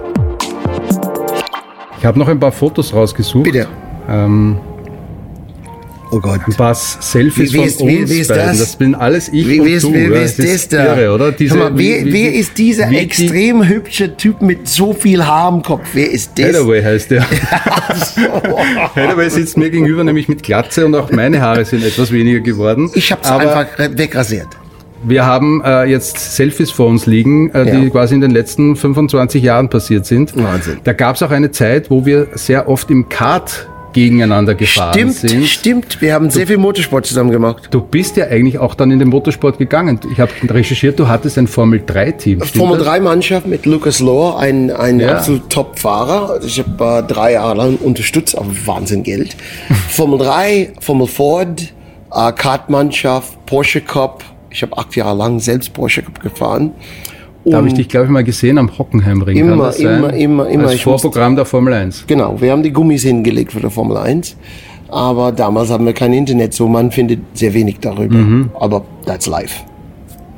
Ich 2.00 2.06
habe 2.06 2.18
noch 2.18 2.27
ein 2.27 2.39
paar 2.39 2.51
Fotos 2.51 2.94
rausgesucht. 2.94 3.44
Bitte. 3.44 3.68
Ähm, 4.10 4.60
Oh 6.17 6.19
Gott. 6.22 6.39
paar 6.55 6.74
Selfies 6.75 7.51
Wie- 7.51 7.57
wie 7.60 7.63
ist- 7.63 7.79
von 7.79 7.88
wie- 7.89 7.98
uns 8.00 8.10
wie 8.10 8.19
ist 8.19 8.27
beiden. 8.29 8.45
das? 8.48 8.60
Das 8.60 8.75
bin 8.77 8.95
alles 8.95 9.27
ich 9.29 9.48
Wie, 9.48 9.60
und 9.60 9.65
wie 9.65 9.72
ist, 9.74 9.84
du. 9.84 9.93
wie, 9.93 9.98
ja. 10.03 10.10
wie 10.12 10.24
ist 10.24 10.39
Es 10.39 10.67
das 10.67 10.67
da? 10.69 10.95
irre, 10.98 11.13
oder? 11.13 11.31
Diese, 11.34 11.55
mal, 11.57 11.72
wer, 11.75 12.05
wie- 12.05 12.05
wer 12.05 12.13
wie- 12.31 12.36
ist 12.38 12.57
dieser 12.57 12.89
wie 12.89 12.95
die- 12.95 13.01
extrem 13.01 13.67
hübsche 13.67 14.15
Typ 14.15 14.41
mit 14.41 14.67
so 14.67 14.93
viel 14.93 15.25
Haar 15.25 15.51
im 15.53 15.62
Kopf? 15.62 15.88
Wer 15.93 16.10
ist 16.12 16.31
das? 16.38 16.48
Hathaway 16.55 16.81
heißt 16.81 17.12
der. 17.12 17.25
Hathaway 18.95 19.29
sitzt 19.29 19.57
mir 19.57 19.69
gegenüber, 19.69 20.03
nämlich 20.03 20.27
mit 20.27 20.43
Glatze 20.43 20.86
und 20.86 20.95
auch 20.95 21.12
meine 21.12 21.41
Haare 21.41 21.65
sind 21.65 21.84
etwas 21.84 22.12
weniger 22.12 22.39
geworden. 22.39 22.89
Ich 22.95 23.12
hab's 23.12 23.27
Aber 23.29 23.55
einfach 23.57 23.98
wegrasiert. 23.98 24.48
Wir 25.07 25.25
haben 25.25 25.62
äh, 25.63 25.84
jetzt 25.86 26.36
Selfies 26.36 26.72
vor 26.72 26.88
uns 26.88 27.05
liegen, 27.05 27.51
äh, 27.51 27.65
die 27.65 27.84
Ja. 27.86 27.89
quasi 27.89 28.15
in 28.15 28.22
den 28.22 28.31
letzten 28.31 28.75
25 28.75 29.43
Jahren 29.43 29.69
passiert 29.69 30.05
sind. 30.05 30.36
Wahnsinn. 30.36 30.77
Da 30.84 30.93
gab 30.93 31.15
es 31.15 31.22
auch 31.22 31.29
eine 31.29 31.51
Zeit, 31.51 31.91
wo 31.91 32.05
wir 32.05 32.27
sehr 32.34 32.67
oft 32.67 32.89
im 32.89 33.07
Kart 33.07 33.67
gegeneinander 33.95 34.53
gefahren 34.53 34.93
Stimmt, 34.93 35.13
sind. 35.15 35.47
stimmt. 35.47 36.01
Wir 36.01 36.13
haben 36.13 36.29
sehr 36.29 36.45
viel 36.45 36.57
Motorsport 36.57 37.05
zusammen 37.05 37.31
gemacht. 37.31 37.69
Du 37.71 37.81
bist 37.81 38.17
ja 38.17 38.25
eigentlich 38.25 38.59
auch 38.59 38.75
dann 38.75 38.91
in 38.91 38.99
den 38.99 39.07
Motorsport 39.07 39.57
gegangen. 39.57 39.99
Ich 40.11 40.19
habe 40.19 40.31
recherchiert, 40.49 40.99
du 40.99 41.07
hattest 41.07 41.37
ein 41.37 41.47
Formel-3-Team. 41.47 42.41
Formel 42.41 42.77
3 42.77 42.99
Mannschaft 42.99 43.47
mit 43.47 43.65
Lucas 43.65 43.99
Lohr, 44.01 44.37
ein, 44.37 44.69
ein 44.69 44.99
Ja. 44.99 45.13
absolut 45.17 45.49
Top-Fahrer. 45.49 46.41
Ich 46.45 46.59
habe 46.59 47.03
äh, 47.07 47.11
drei 47.11 47.31
Jahre 47.33 47.55
lang 47.55 47.77
unterstützt, 47.77 48.37
aber 48.37 48.51
Wahnsinn 48.65 49.01
Geld. 49.03 49.35
Formel 49.89 50.19
3, 50.19 50.73
Formel 50.81 51.07
Ford, 51.07 51.61
äh, 52.13 52.31
Kartmannschaft, 52.33 53.45
Porsche 53.45 53.81
Cup. 53.81 54.23
Ich 54.49 54.61
habe 54.61 54.77
acht 54.77 54.95
Jahre 54.95 55.17
lang 55.17 55.39
selbst 55.39 55.73
Porsche 55.73 56.01
Cup 56.03 56.21
gefahren. 56.21 56.71
Da 57.45 57.57
habe 57.57 57.67
ich 57.67 57.75
dich, 57.75 57.87
glaube 57.87 58.05
ich, 58.05 58.11
mal 58.11 58.23
gesehen 58.23 58.57
am 58.57 58.77
Hockenheimring. 58.77 59.37
Immer, 59.37 59.75
immer, 59.75 60.13
immer, 60.13 60.47
immer. 60.47 60.63
Als 60.63 60.73
Ich 60.73 60.83
Vorprogramm 60.83 61.35
der 61.35 61.45
Formel 61.45 61.73
1. 61.73 62.05
Genau, 62.07 62.39
wir 62.41 62.51
haben 62.51 62.63
die 62.63 62.71
Gummis 62.73 63.03
hingelegt 63.03 63.51
für 63.53 63.59
die 63.59 63.69
Formel 63.69 63.97
1. 63.97 64.35
Aber 64.89 65.31
damals 65.31 65.69
haben 65.69 65.85
wir 65.85 65.93
kein 65.93 66.13
Internet, 66.13 66.53
so 66.53 66.67
man 66.67 66.91
findet 66.91 67.19
sehr 67.33 67.53
wenig 67.53 67.79
darüber. 67.79 68.15
Mhm. 68.15 68.49
Aber 68.59 68.85
that's 69.05 69.27
life. 69.27 69.63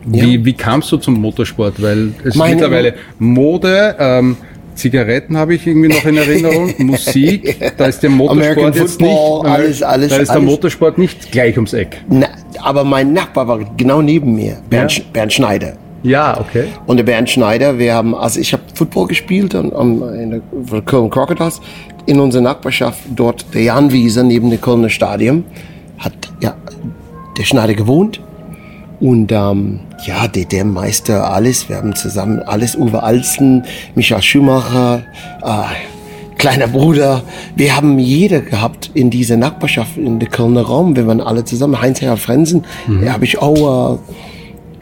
Wie, 0.06 0.44
wie 0.46 0.54
kamst 0.54 0.92
du 0.92 0.98
zum 0.98 1.16
Motorsport? 1.16 1.82
Weil 1.82 2.14
es 2.20 2.36
ist 2.36 2.38
mittlerweile 2.38 2.96
Mode, 3.20 3.96
ähm, 4.00 4.38
Zigaretten 4.74 5.36
habe 5.38 5.56
ich 5.56 5.68
irgendwie 5.68 5.90
noch 5.90 6.06
in 6.06 6.18
Erinnerung, 6.18 6.74
Musik, 6.78 7.74
da 7.78 7.88
ist 7.88 8.02
der 8.02 8.10
Motorsport 8.12 8.76
jetzt 8.76 9.02
nicht, 9.02 9.18
alles, 9.44 9.84
alles, 9.84 10.10
da 10.10 10.18
ist 10.18 10.30
der 10.30 10.38
alles. 10.38 10.50
Motorsport 10.50 10.98
nicht 10.98 11.32
gleich 11.32 11.56
ums 11.58 11.74
Eck. 11.74 12.02
Na, 12.10 12.28
aber 12.62 12.84
mein 12.84 13.12
Nachbar 13.12 13.48
war 13.48 13.60
genau 13.76 14.02
neben 14.02 14.36
mir, 14.36 14.58
Bernd, 14.70 14.98
Ja? 14.98 15.04
Bernd 15.12 15.34
Schneider. 15.34 15.74
Ja, 16.04 16.40
okay. 16.40 16.66
Und 16.86 16.98
der 16.98 17.04
Bernd 17.04 17.30
Schneider, 17.30 17.78
wir 17.78 17.94
haben, 17.94 18.16
also 18.16 18.40
ich 18.40 18.54
habe 18.54 18.64
Football 18.74 19.08
gespielt 19.08 19.56
und, 19.56 19.72
um, 19.72 20.04
in 20.14 20.30
der 20.32 20.82
Köln 20.82 21.10
Crocodiles. 21.10 21.60
In 22.06 22.20
unserer 22.20 22.44
Nachbarschaft 22.44 23.00
dort 23.16 23.54
der 23.54 23.64
Jan 23.64 23.92
Wieser 23.92 24.24
neben 24.24 24.50
dem 24.50 24.62
Kölner 24.62 24.90
Stadion 24.90 25.44
hat 25.98 26.14
ja 26.42 26.56
der 27.38 27.44
Schneider 27.44 27.74
gewohnt. 27.74 28.22
Und 29.00 29.32
ähm, 29.32 29.82
ja 30.06 30.28
der, 30.28 30.66
Meister 30.66 31.30
alles, 31.30 31.70
wir 31.70 31.76
haben 31.76 31.96
zusammen 31.96 32.42
alles 32.42 32.76
Uwe 32.76 33.04
Alsten, 33.04 33.64
Michael 33.94 34.24
Schumacher, 34.24 35.04
äh, 35.44 36.36
kleiner 36.38 36.68
Bruder, 36.68 37.24
wir 37.56 37.76
haben 37.76 38.00
jeder 38.00 38.42
gehabt 38.42 38.90
in 38.96 39.12
dieser 39.12 39.38
Nachbarschaft 39.38 39.98
in 39.98 40.20
der 40.20 40.30
Kölner 40.30 40.64
Raum, 40.64 40.96
wir 40.96 41.06
waren 41.06 41.22
alle 41.22 41.46
zusammen, 41.46 41.80
Heinz-Herr 41.80 42.18
Frenzen, 42.18 42.66
da 43.04 43.14
habe 43.14 43.26
ich 43.26 43.40
auch 43.40 43.96
äh, 43.96 43.98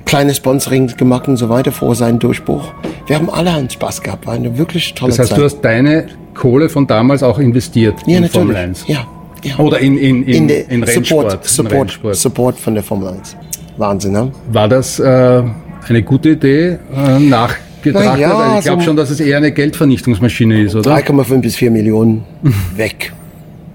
kleine 0.05 0.33
Sponsoring 0.33 0.87
gemacht 0.97 1.27
und 1.27 1.37
so 1.37 1.49
weiter 1.49 1.71
vor 1.71 1.95
seinem 1.95 2.19
Durchbruch. 2.19 2.73
Wir 3.07 3.15
haben 3.17 3.29
alle 3.29 3.51
einen 3.51 3.69
Spaß 3.69 4.01
gehabt, 4.01 4.25
war 4.27 4.33
eine 4.35 4.57
wirklich 4.57 4.93
tolle 4.93 5.11
Das 5.11 5.19
heißt, 5.19 5.29
Zeit. 5.29 5.37
du 5.39 5.43
hast 5.43 5.61
deine 5.61 6.05
Kohle 6.33 6.69
von 6.69 6.85
damals 6.87 7.23
auch 7.23 7.39
investiert 7.39 7.95
ja, 8.05 8.17
in 8.17 8.23
natürlich. 8.23 8.31
Formel 8.33 8.55
1. 8.55 8.85
Ja, 8.87 9.07
ja. 9.43 9.57
Oder 9.57 9.79
in, 9.79 9.97
in, 9.97 10.23
in, 10.23 10.49
in 10.49 10.65
in 10.69 10.83
Rennsport. 10.83 11.31
Support, 11.31 11.45
Support, 11.47 11.73
Rennsport. 11.81 12.15
Support 12.15 12.59
von 12.59 12.73
der 12.75 12.83
Formel 12.83 13.09
1. 13.09 13.35
Wahnsinn, 13.77 14.13
ne? 14.13 14.31
War 14.51 14.67
das 14.69 14.99
äh, 14.99 15.43
eine 15.87 16.03
gute 16.03 16.29
Idee 16.31 16.77
äh, 16.95 17.19
nachgetrachtet? 17.19 17.93
Na 17.93 18.17
ja, 18.17 18.57
ich 18.59 18.63
glaube 18.65 18.81
so- 18.81 18.85
schon, 18.87 18.95
dass 18.95 19.09
es 19.09 19.19
eher 19.19 19.37
eine 19.37 19.51
Geldvernichtungsmaschine 19.51 20.61
ist, 20.61 20.75
oder? 20.75 20.95
3,5 20.95 21.41
bis 21.41 21.55
4 21.55 21.71
Millionen 21.71 22.23
weg. 22.75 23.11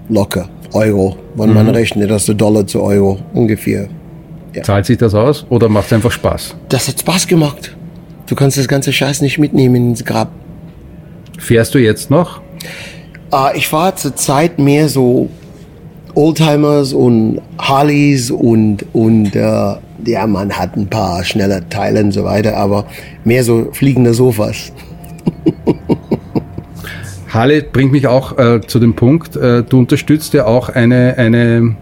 Locker. 0.09 0.47
Euro. 0.73 1.17
Wenn 1.35 1.53
man 1.53 1.67
rechnet, 1.69 2.09
das 2.09 2.27
ist 2.29 2.39
Dollar 2.39 2.65
zu 2.65 2.81
Euro. 2.81 3.19
Ungefähr. 3.33 3.87
Zahlt 4.63 4.85
sich 4.85 4.97
das 4.97 5.13
aus 5.13 5.45
oder 5.49 5.69
macht 5.69 5.87
es 5.87 5.93
einfach 5.93 6.11
Spaß? 6.11 6.55
Das 6.69 6.87
hat 6.87 6.99
Spaß 6.99 7.27
gemacht. 7.27 7.75
Du 8.27 8.35
kannst 8.35 8.57
das 8.57 8.67
ganze 8.67 8.91
Scheiß 8.93 9.21
nicht 9.21 9.37
mitnehmen 9.37 9.91
ins 9.91 10.05
Grab. 10.05 10.31
Fährst 11.37 11.73
du 11.73 11.79
jetzt 11.79 12.09
noch? 12.09 12.41
Äh, 13.33 13.57
ich 13.57 13.67
fahre 13.67 13.95
zur 13.95 14.15
Zeit 14.15 14.59
mehr 14.59 14.89
so 14.89 15.29
Oldtimers 16.15 16.93
und 16.93 17.41
Harleys 17.57 18.31
und, 18.31 18.85
und 18.93 19.35
äh, 19.35 19.75
ja, 20.05 20.27
man 20.27 20.51
hat 20.51 20.75
ein 20.75 20.87
paar 20.87 21.23
schnelle 21.23 21.67
Teile 21.69 22.03
und 22.03 22.11
so 22.11 22.23
weiter, 22.23 22.57
aber 22.57 22.85
mehr 23.23 23.43
so 23.43 23.69
fliegende 23.71 24.13
Sofas. 24.13 24.71
Harley 27.29 27.61
bringt 27.61 27.91
mich 27.93 28.07
auch 28.07 28.37
äh, 28.37 28.61
zu 28.61 28.79
dem 28.79 28.95
Punkt, 28.95 29.35
äh, 29.37 29.63
du 29.63 29.79
unterstützt 29.79 30.33
ja 30.33 30.45
auch 30.45 30.69
eine, 30.69 31.15
eine, 31.17 31.75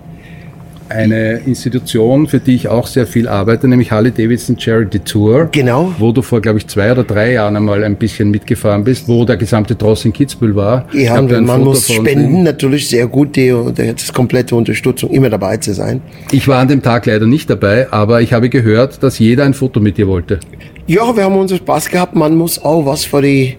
eine 0.89 1.37
Institution, 1.45 2.27
für 2.27 2.39
die 2.39 2.55
ich 2.55 2.67
auch 2.67 2.87
sehr 2.87 3.07
viel 3.07 3.27
arbeite, 3.27 3.67
nämlich 3.67 3.91
Harley 3.91 4.11
Davidson 4.11 4.59
Charity 4.59 4.99
Tour. 4.99 5.49
Genau. 5.51 5.93
Wo 5.97 6.11
du 6.11 6.21
vor, 6.21 6.41
glaube 6.41 6.59
ich, 6.59 6.67
zwei 6.67 6.91
oder 6.91 7.03
drei 7.03 7.33
Jahren 7.33 7.55
einmal 7.55 7.83
ein 7.83 7.95
bisschen 7.95 8.31
mitgefahren 8.31 8.83
bist, 8.83 9.07
wo 9.07 9.25
der 9.25 9.37
gesamte 9.37 9.77
Tross 9.77 10.05
in 10.05 10.13
Kitzbühel 10.13 10.55
war. 10.55 10.87
Ich 10.91 11.05
Ja, 11.05 11.15
ein 11.15 11.27
man 11.27 11.59
Foto 11.59 11.63
muss 11.63 11.91
spenden, 11.91 12.43
natürlich 12.43 12.89
sehr 12.89 13.07
gut, 13.07 13.35
die, 13.35 13.53
die, 13.77 13.93
das 13.93 14.11
komplette 14.13 14.55
Unterstützung, 14.55 15.11
immer 15.11 15.29
dabei 15.29 15.57
zu 15.57 15.73
sein. 15.73 16.01
Ich 16.31 16.47
war 16.47 16.59
an 16.59 16.67
dem 16.67 16.81
Tag 16.81 17.05
leider 17.05 17.25
nicht 17.25 17.49
dabei, 17.49 17.91
aber 17.91 18.21
ich 18.21 18.33
habe 18.33 18.49
gehört, 18.49 19.03
dass 19.03 19.19
jeder 19.19 19.45
ein 19.45 19.53
Foto 19.53 19.79
mit 19.79 19.97
dir 19.97 20.07
wollte. 20.07 20.39
Ja, 20.87 21.15
wir 21.15 21.23
haben 21.23 21.37
unseren 21.37 21.59
Spaß 21.59 21.89
gehabt. 21.89 22.15
Man 22.15 22.35
muss 22.35 22.63
auch 22.63 22.85
was 22.85 23.05
für 23.05 23.21
die, 23.21 23.57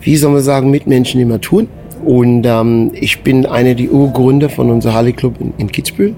wie 0.00 0.16
soll 0.16 0.32
man 0.32 0.42
sagen, 0.42 0.70
Mitmenschen 0.70 1.20
immer 1.20 1.40
tun. 1.40 1.68
Und 2.04 2.44
ähm, 2.46 2.90
ich 2.94 3.22
bin 3.22 3.46
einer 3.46 3.74
der 3.74 3.90
Urgründer 3.90 4.48
von 4.48 4.70
unserem 4.70 4.94
Harley 4.94 5.12
Club 5.12 5.40
in, 5.40 5.54
in 5.58 5.72
Kitzbühel. 5.72 6.14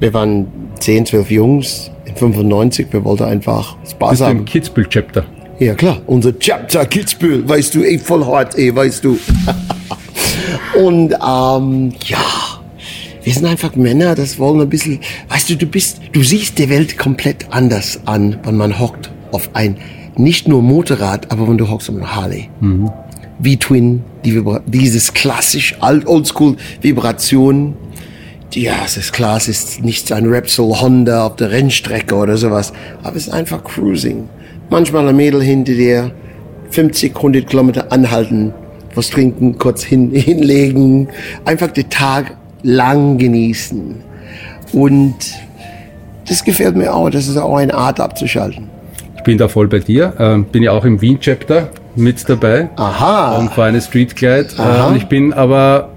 Wir 0.00 0.12
waren 0.12 0.46
10, 0.80 1.06
12 1.06 1.30
Jungs 1.30 1.90
in 2.04 2.14
95. 2.16 2.88
Wir 2.90 3.04
wollten 3.04 3.24
einfach 3.24 3.76
Spaß 3.88 4.10
Bist 4.10 4.20
du 4.20 4.24
im 4.24 4.38
haben. 4.38 4.44
Kitzbühel-Chapter. 4.44 5.24
Ja 5.60 5.74
klar, 5.74 6.02
unser 6.06 6.36
Chapter 6.36 6.84
Kitzbühel, 6.84 7.48
weißt 7.48 7.76
du, 7.76 7.84
ey, 7.84 7.98
voll 7.98 8.26
hart, 8.26 8.58
ey, 8.58 8.74
weißt 8.74 9.04
du. 9.04 9.18
Und 10.84 11.12
ähm, 11.12 11.92
ja, 12.06 12.18
wir 13.22 13.32
sind 13.32 13.46
einfach 13.46 13.76
Männer, 13.76 14.16
das 14.16 14.38
wollen 14.40 14.60
ein 14.60 14.68
bisschen, 14.68 14.98
weißt 15.28 15.50
du, 15.50 15.56
du 15.56 15.66
bist, 15.66 16.00
du 16.12 16.22
siehst 16.24 16.58
die 16.58 16.68
Welt 16.68 16.98
komplett 16.98 17.46
anders 17.50 18.00
an, 18.04 18.36
wenn 18.42 18.56
man 18.56 18.80
hockt 18.80 19.12
auf 19.30 19.50
ein, 19.54 19.76
nicht 20.16 20.48
nur 20.48 20.60
Motorrad, 20.60 21.30
aber 21.30 21.48
wenn 21.48 21.56
du 21.56 21.70
hockst 21.70 21.88
auf 21.88 21.96
einem 21.96 22.14
Harley. 22.14 22.48
V-Twin, 23.42 24.02
die 24.24 24.34
Vibra 24.34 24.60
dieses 24.66 25.12
klassisch 25.12 25.76
alt- 25.80 26.06
oldschool 26.06 26.56
Vibration. 26.80 27.74
Ja, 28.52 28.74
es 28.84 28.96
ist 28.96 29.12
klar, 29.12 29.36
es 29.36 29.48
ist 29.48 29.82
nicht 29.82 30.12
ein 30.12 30.26
Repsol 30.26 30.80
Honda 30.80 31.26
auf 31.26 31.36
der 31.36 31.50
Rennstrecke 31.50 32.14
oder 32.14 32.36
sowas, 32.36 32.72
aber 33.02 33.16
es 33.16 33.26
ist 33.26 33.32
einfach 33.32 33.64
Cruising. 33.64 34.28
Manchmal 34.70 35.08
ein 35.08 35.16
Mädel 35.16 35.42
hinter 35.42 35.72
dir, 35.72 36.12
50, 36.70 37.16
100 37.16 37.48
Kilometer 37.48 37.90
anhalten, 37.92 38.54
was 38.94 39.10
trinken, 39.10 39.58
kurz 39.58 39.82
hin, 39.82 40.10
hinlegen, 40.14 41.08
einfach 41.44 41.68
den 41.68 41.90
Tag 41.90 42.36
lang 42.62 43.18
genießen. 43.18 43.96
Und 44.72 45.14
das 46.28 46.44
gefällt 46.44 46.76
mir 46.76 46.94
auch, 46.94 47.10
das 47.10 47.28
ist 47.28 47.36
auch 47.36 47.56
eine 47.56 47.74
Art 47.74 47.98
abzuschalten. 48.00 48.68
Ich 49.16 49.22
bin 49.24 49.38
da 49.38 49.48
voll 49.48 49.68
bei 49.68 49.78
dir. 49.78 50.14
Ähm, 50.18 50.44
bin 50.44 50.62
ja 50.62 50.72
auch 50.72 50.84
im 50.84 51.00
Wien-Chapter 51.00 51.70
mit 51.96 52.28
dabei. 52.28 52.68
Aha. 52.76 53.36
Und 53.38 53.52
fahre 53.52 53.68
eine 53.68 53.80
Streetkleid. 53.80 54.58
Aha. 54.58 54.90
Ähm, 54.90 54.96
ich 54.96 55.06
bin 55.06 55.32
aber 55.32 55.90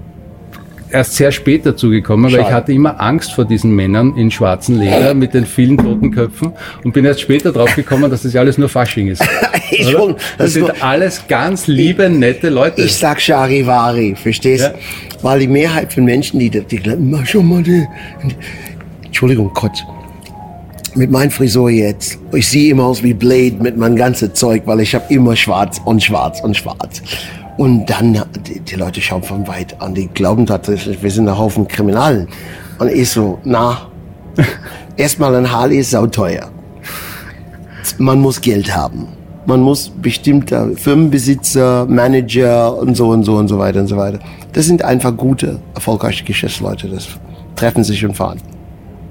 erst 0.90 1.16
sehr 1.16 1.30
spät 1.32 1.66
dazu 1.66 1.90
gekommen, 1.90 2.32
weil 2.32 2.40
ich 2.40 2.50
hatte 2.50 2.72
immer 2.72 2.98
Angst 2.98 3.32
vor 3.34 3.44
diesen 3.44 3.72
Männern 3.72 4.16
in 4.16 4.30
schwarzen 4.30 4.78
Leder 4.78 5.12
mit 5.12 5.34
den 5.34 5.44
vielen 5.44 5.76
toten 5.76 6.10
Köpfen 6.10 6.52
und 6.82 6.92
bin 6.94 7.04
erst 7.04 7.20
später 7.20 7.52
drauf 7.52 7.74
gekommen, 7.76 8.10
dass 8.10 8.22
das 8.22 8.32
ja 8.32 8.40
alles 8.40 8.56
nur 8.58 8.68
Fasching 8.68 9.08
ist. 9.08 9.22
Ich 9.70 9.86
will- 9.92 10.14
Das 10.38 10.46
das 10.46 10.52
sind 10.54 10.68
war- 10.68 10.74
alles 10.80 11.24
ganz 11.28 11.66
liebe, 11.66 12.08
nette 12.08 12.48
Leute. 12.48 12.80
Ich 12.80 12.96
sag 12.96 13.20
Charivari, 13.20 14.14
verstehst? 14.16 14.64
Ja. 14.64 14.72
Weil 15.20 15.40
die 15.40 15.46
Mehrheit 15.46 15.92
von 15.92 16.04
Menschen, 16.06 16.40
die, 16.40 16.48
die 16.48 16.76
glauben, 16.78 17.10
"Ma, 17.10 17.20
schau 17.26 17.42
mal, 17.42 17.62
die, 17.62 17.86
Entschuldigung, 19.04 19.50
Gott. 19.52 19.84
Mit 20.98 21.12
meiner 21.12 21.30
Frisur 21.30 21.70
jetzt, 21.70 22.18
ich 22.32 22.48
sehe 22.48 22.72
immer 22.72 22.86
aus 22.86 23.04
wie 23.04 23.14
Blade 23.14 23.54
mit 23.60 23.76
meinem 23.76 23.94
ganzen 23.94 24.34
Zeug, 24.34 24.64
weil 24.66 24.80
ich 24.80 24.96
habe 24.96 25.04
immer 25.14 25.36
schwarz 25.36 25.80
und 25.84 26.02
schwarz 26.02 26.40
und 26.40 26.56
schwarz. 26.56 27.00
Und 27.56 27.86
dann, 27.86 28.20
die, 28.48 28.58
die 28.58 28.74
Leute 28.74 29.00
schauen 29.00 29.22
von 29.22 29.46
weit 29.46 29.80
an, 29.80 29.94
die 29.94 30.08
glauben 30.08 30.44
tatsächlich, 30.44 31.00
wir 31.00 31.10
sind 31.12 31.28
ein 31.28 31.38
Haufen 31.38 31.68
Kriminalen. 31.68 32.26
Und 32.80 32.90
ich 32.90 33.10
so, 33.10 33.38
na, 33.44 33.86
erstmal 34.96 35.36
ein 35.36 35.52
Harley 35.52 35.78
ist 35.78 35.92
sauteuer. 35.92 36.50
man 37.98 38.20
muss 38.20 38.40
Geld 38.40 38.74
haben. 38.74 39.06
Man 39.46 39.60
muss 39.60 39.92
bestimmter 40.02 40.68
Firmenbesitzer, 40.74 41.86
Manager 41.86 42.76
und 42.76 42.96
so 42.96 43.10
und 43.10 43.22
so 43.22 43.36
und 43.36 43.46
so 43.46 43.56
weiter 43.56 43.78
und 43.78 43.86
so 43.86 43.96
weiter. 43.96 44.18
Das 44.52 44.66
sind 44.66 44.82
einfach 44.82 45.16
gute, 45.16 45.60
erfolgreiche 45.76 46.24
Geschäftsleute. 46.24 46.88
Das 46.88 47.06
treffen 47.54 47.84
sich 47.84 48.04
und 48.04 48.14
fahren. 48.14 48.40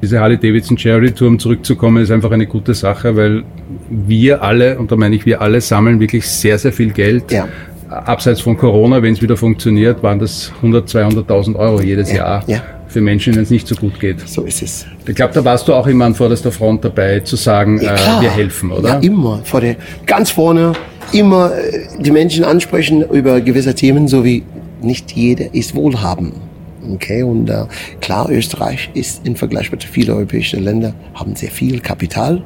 Diese 0.01 0.19
Harley 0.19 0.37
Davidson 0.37 0.77
Charity 0.77 1.11
Tour, 1.13 1.37
zurückzukommen, 1.39 2.03
ist 2.03 2.11
einfach 2.11 2.31
eine 2.31 2.45
gute 2.45 2.73
Sache, 2.73 3.15
weil 3.15 3.43
wir 3.89 4.43
alle, 4.43 4.77
und 4.77 4.91
da 4.91 4.95
meine 4.95 5.15
ich 5.15 5.25
wir 5.25 5.41
alle, 5.41 5.59
sammeln 5.59 5.99
wirklich 5.99 6.27
sehr, 6.27 6.57
sehr 6.59 6.71
viel 6.71 6.91
Geld. 6.91 7.31
Ja. 7.31 7.47
Abseits 7.89 8.41
von 8.41 8.57
Corona, 8.57 9.01
wenn 9.01 9.13
es 9.13 9.21
wieder 9.21 9.37
funktioniert, 9.37 10.03
waren 10.03 10.19
das 10.19 10.51
100, 10.57 10.87
200.000 10.89 11.55
Euro 11.55 11.81
jedes 11.81 12.11
Ja, 12.11 12.17
Jahr 12.17 12.43
ja. 12.47 12.61
für 12.87 13.01
Menschen, 13.01 13.33
denen 13.33 13.43
es 13.43 13.49
nicht 13.49 13.67
so 13.67 13.75
gut 13.75 13.99
geht. 13.99 14.27
So 14.27 14.43
ist 14.43 14.61
es. 14.61 14.85
Ich 15.07 15.15
glaube, 15.15 15.33
da 15.33 15.43
warst 15.43 15.67
du 15.67 15.73
auch 15.73 15.87
immer 15.87 16.05
an 16.05 16.13
vorderster 16.13 16.51
Front 16.51 16.83
dabei, 16.83 17.21
zu 17.21 17.35
sagen, 17.37 17.81
Ja, 17.81 17.95
äh, 17.95 18.21
wir 18.21 18.29
helfen, 18.29 18.71
oder? 18.71 18.89
Ja, 18.89 18.99
immer. 18.99 19.39
Vor 19.45 19.61
der, 19.61 19.77
ganz 20.05 20.29
vorne, 20.29 20.73
immer 21.13 21.53
äh, 21.55 21.87
die 21.99 22.11
Menschen 22.11 22.43
ansprechen 22.43 23.03
über 23.09 23.39
gewisse 23.41 23.73
Themen, 23.73 24.07
so 24.07 24.23
wie 24.23 24.43
nicht 24.81 25.13
jeder 25.13 25.53
ist 25.55 25.73
wohlhabend. 25.73 26.33
Okay, 26.93 27.23
und 27.23 27.49
äh, 27.49 27.65
klar, 28.01 28.29
Österreich 28.29 28.89
ist 28.93 29.25
im 29.27 29.35
Vergleich 29.35 29.71
mit 29.71 29.83
vielen 29.83 30.11
europäischen 30.11 30.63
Ländern, 30.63 30.93
haben 31.13 31.35
sehr 31.35 31.51
viel 31.51 31.79
Kapital 31.79 32.41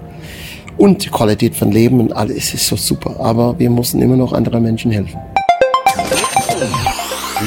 und 0.78 1.06
die 1.06 1.10
Qualität 1.10 1.56
von 1.56 1.72
Leben 1.72 2.00
und 2.00 2.14
alles 2.14 2.54
ist 2.54 2.68
so 2.68 2.76
super. 2.76 3.16
Aber 3.20 3.58
wir 3.60 3.70
müssen 3.70 4.02
immer 4.02 4.18
noch 4.18 4.34
anderen 4.34 4.64
Menschen 4.64 4.92
helfen. 4.92 5.20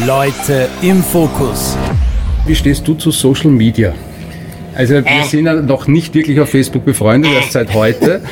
Leute 0.06 0.68
im 0.82 1.02
Fokus. 1.02 1.76
Wie 2.46 2.54
stehst 2.54 2.86
du 2.86 2.94
zu 2.94 3.10
Social 3.10 3.50
Media? 3.50 3.94
Also 4.74 4.94
wir 4.94 5.24
sind 5.28 5.46
ja 5.46 5.54
noch 5.54 5.86
nicht 5.86 6.14
wirklich 6.14 6.40
auf 6.40 6.50
Facebook 6.50 6.84
befreundet, 6.84 7.32
erst 7.32 7.52
seit 7.52 7.72
heute. 7.74 8.22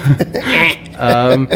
ähm, 1.01 1.49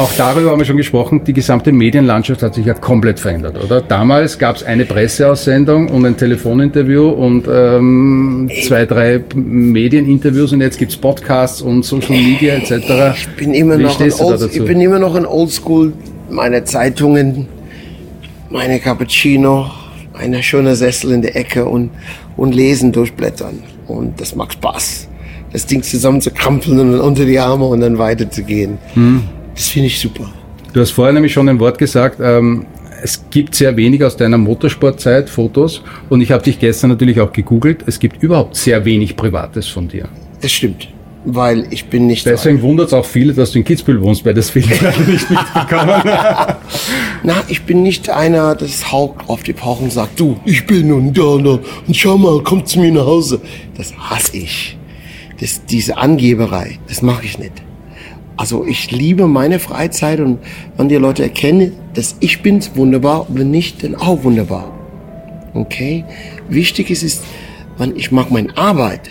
auch 0.00 0.10
darüber 0.16 0.50
haben 0.50 0.58
wir 0.58 0.64
schon 0.64 0.76
gesprochen, 0.76 1.22
die 1.24 1.32
gesamte 1.32 1.72
Medienlandschaft 1.72 2.42
hat 2.42 2.54
sich 2.54 2.64
ja 2.64 2.74
komplett 2.74 3.20
verändert, 3.20 3.62
oder? 3.62 3.80
Damals 3.80 4.38
gab 4.38 4.56
es 4.56 4.62
eine 4.62 4.84
Presseaussendung 4.84 5.88
und 5.88 6.06
ein 6.06 6.16
Telefoninterview 6.16 7.08
und 7.10 7.46
ähm, 7.52 8.50
zwei, 8.64 8.86
drei 8.86 9.22
Medieninterviews 9.34 10.52
und 10.52 10.62
jetzt 10.62 10.78
gibt's 10.78 10.96
Podcasts 10.96 11.60
und 11.60 11.84
Social 11.84 12.16
Media 12.16 12.54
etc. 12.54 13.16
Ich 13.16 13.28
bin 13.36 13.52
immer 13.52 13.78
Wie 13.78 13.82
noch 13.82 14.00
ein 14.00 14.12
Old, 14.12 14.50
ich 14.52 14.64
bin 14.64 14.80
immer 14.80 14.98
noch 14.98 15.14
ein 15.14 15.26
Oldschool. 15.26 15.92
Meine 16.30 16.64
Zeitungen, 16.64 17.48
meine 18.48 18.78
Cappuccino, 18.78 19.70
ein 20.14 20.42
schöner 20.42 20.76
Sessel 20.76 21.12
in 21.12 21.22
der 21.22 21.36
Ecke 21.36 21.64
und, 21.66 21.90
und 22.36 22.54
lesen, 22.54 22.92
durchblättern. 22.92 23.62
Und 23.86 24.20
das 24.20 24.34
macht 24.34 24.54
Spaß. 24.54 25.08
Das 25.52 25.66
Ding 25.66 25.82
zusammen 25.82 26.20
zu 26.20 26.30
krampeln 26.30 26.78
und 26.78 27.00
unter 27.00 27.24
die 27.24 27.38
Arme 27.38 27.64
und 27.64 27.80
dann 27.80 27.98
weiterzugehen. 27.98 28.78
Hm. 28.94 29.22
Das 29.60 29.68
finde 29.68 29.88
ich 29.88 30.00
super. 30.00 30.32
Du 30.72 30.80
hast 30.80 30.92
vorher 30.92 31.12
nämlich 31.12 31.34
schon 31.34 31.46
ein 31.46 31.60
Wort 31.60 31.76
gesagt, 31.76 32.18
ähm, 32.18 32.64
es 33.02 33.26
gibt 33.28 33.54
sehr 33.54 33.76
wenig 33.76 34.02
aus 34.02 34.16
deiner 34.16 34.38
Motorsportzeit, 34.38 35.28
Fotos. 35.28 35.82
Und 36.08 36.22
ich 36.22 36.32
habe 36.32 36.42
dich 36.42 36.58
gestern 36.58 36.88
natürlich 36.88 37.20
auch 37.20 37.30
gegoogelt. 37.30 37.84
Es 37.86 38.00
gibt 38.00 38.22
überhaupt 38.22 38.56
sehr 38.56 38.82
wenig 38.86 39.16
Privates 39.16 39.68
von 39.68 39.86
dir. 39.86 40.08
Das 40.40 40.50
stimmt. 40.50 40.88
Weil 41.26 41.66
ich 41.68 41.84
bin 41.84 42.06
nicht 42.06 42.24
Deswegen 42.24 42.62
wundert 42.62 42.86
es 42.86 42.94
auch 42.94 43.04
viele, 43.04 43.34
dass 43.34 43.50
du 43.50 43.58
in 43.58 43.64
Kitzbühel 43.66 44.00
wohnst, 44.00 44.24
weil 44.24 44.32
das 44.32 44.48
viele 44.48 44.74
leider 44.80 44.98
nicht 45.00 45.28
mitbekommen. 45.28 46.02
Na, 47.22 47.34
ich 47.48 47.62
bin 47.64 47.82
nicht 47.82 48.08
einer, 48.08 48.54
das 48.54 48.90
haut 48.90 49.16
auf 49.26 49.42
die 49.42 49.52
Pauche 49.52 49.84
und 49.84 49.92
sagt, 49.92 50.18
du, 50.18 50.40
ich 50.46 50.66
bin 50.66 50.90
und 50.90 51.12
da 51.12 51.22
und 51.22 51.44
da 51.44 51.58
und 51.86 51.94
schau 51.94 52.16
mal, 52.16 52.40
komm 52.42 52.64
zu 52.64 52.80
mir 52.80 52.92
nach 52.92 53.04
Hause. 53.04 53.42
Das 53.76 53.92
hasse 53.94 54.38
ich. 54.38 54.78
Das, 55.38 55.66
diese 55.66 55.98
Angeberei, 55.98 56.78
das 56.88 57.02
mache 57.02 57.26
ich 57.26 57.38
nicht. 57.38 57.62
Also 58.40 58.64
ich 58.64 58.90
liebe 58.90 59.26
meine 59.26 59.58
Freizeit 59.58 60.18
und 60.18 60.38
wenn 60.78 60.88
die 60.88 60.94
Leute 60.94 61.22
erkennen, 61.22 61.72
dass 61.92 62.16
ich 62.20 62.40
bin's, 62.40 62.74
wunderbar, 62.74 63.26
wenn 63.28 63.50
nicht, 63.50 63.84
dann 63.84 63.94
auch 63.94 64.24
wunderbar. 64.24 64.72
Okay? 65.52 66.06
Wichtig 66.48 66.90
ist, 66.90 67.02
ist, 67.02 67.22
wenn 67.76 67.94
ich 67.94 68.12
mache 68.12 68.32
meine 68.32 68.56
Arbeit, 68.56 69.10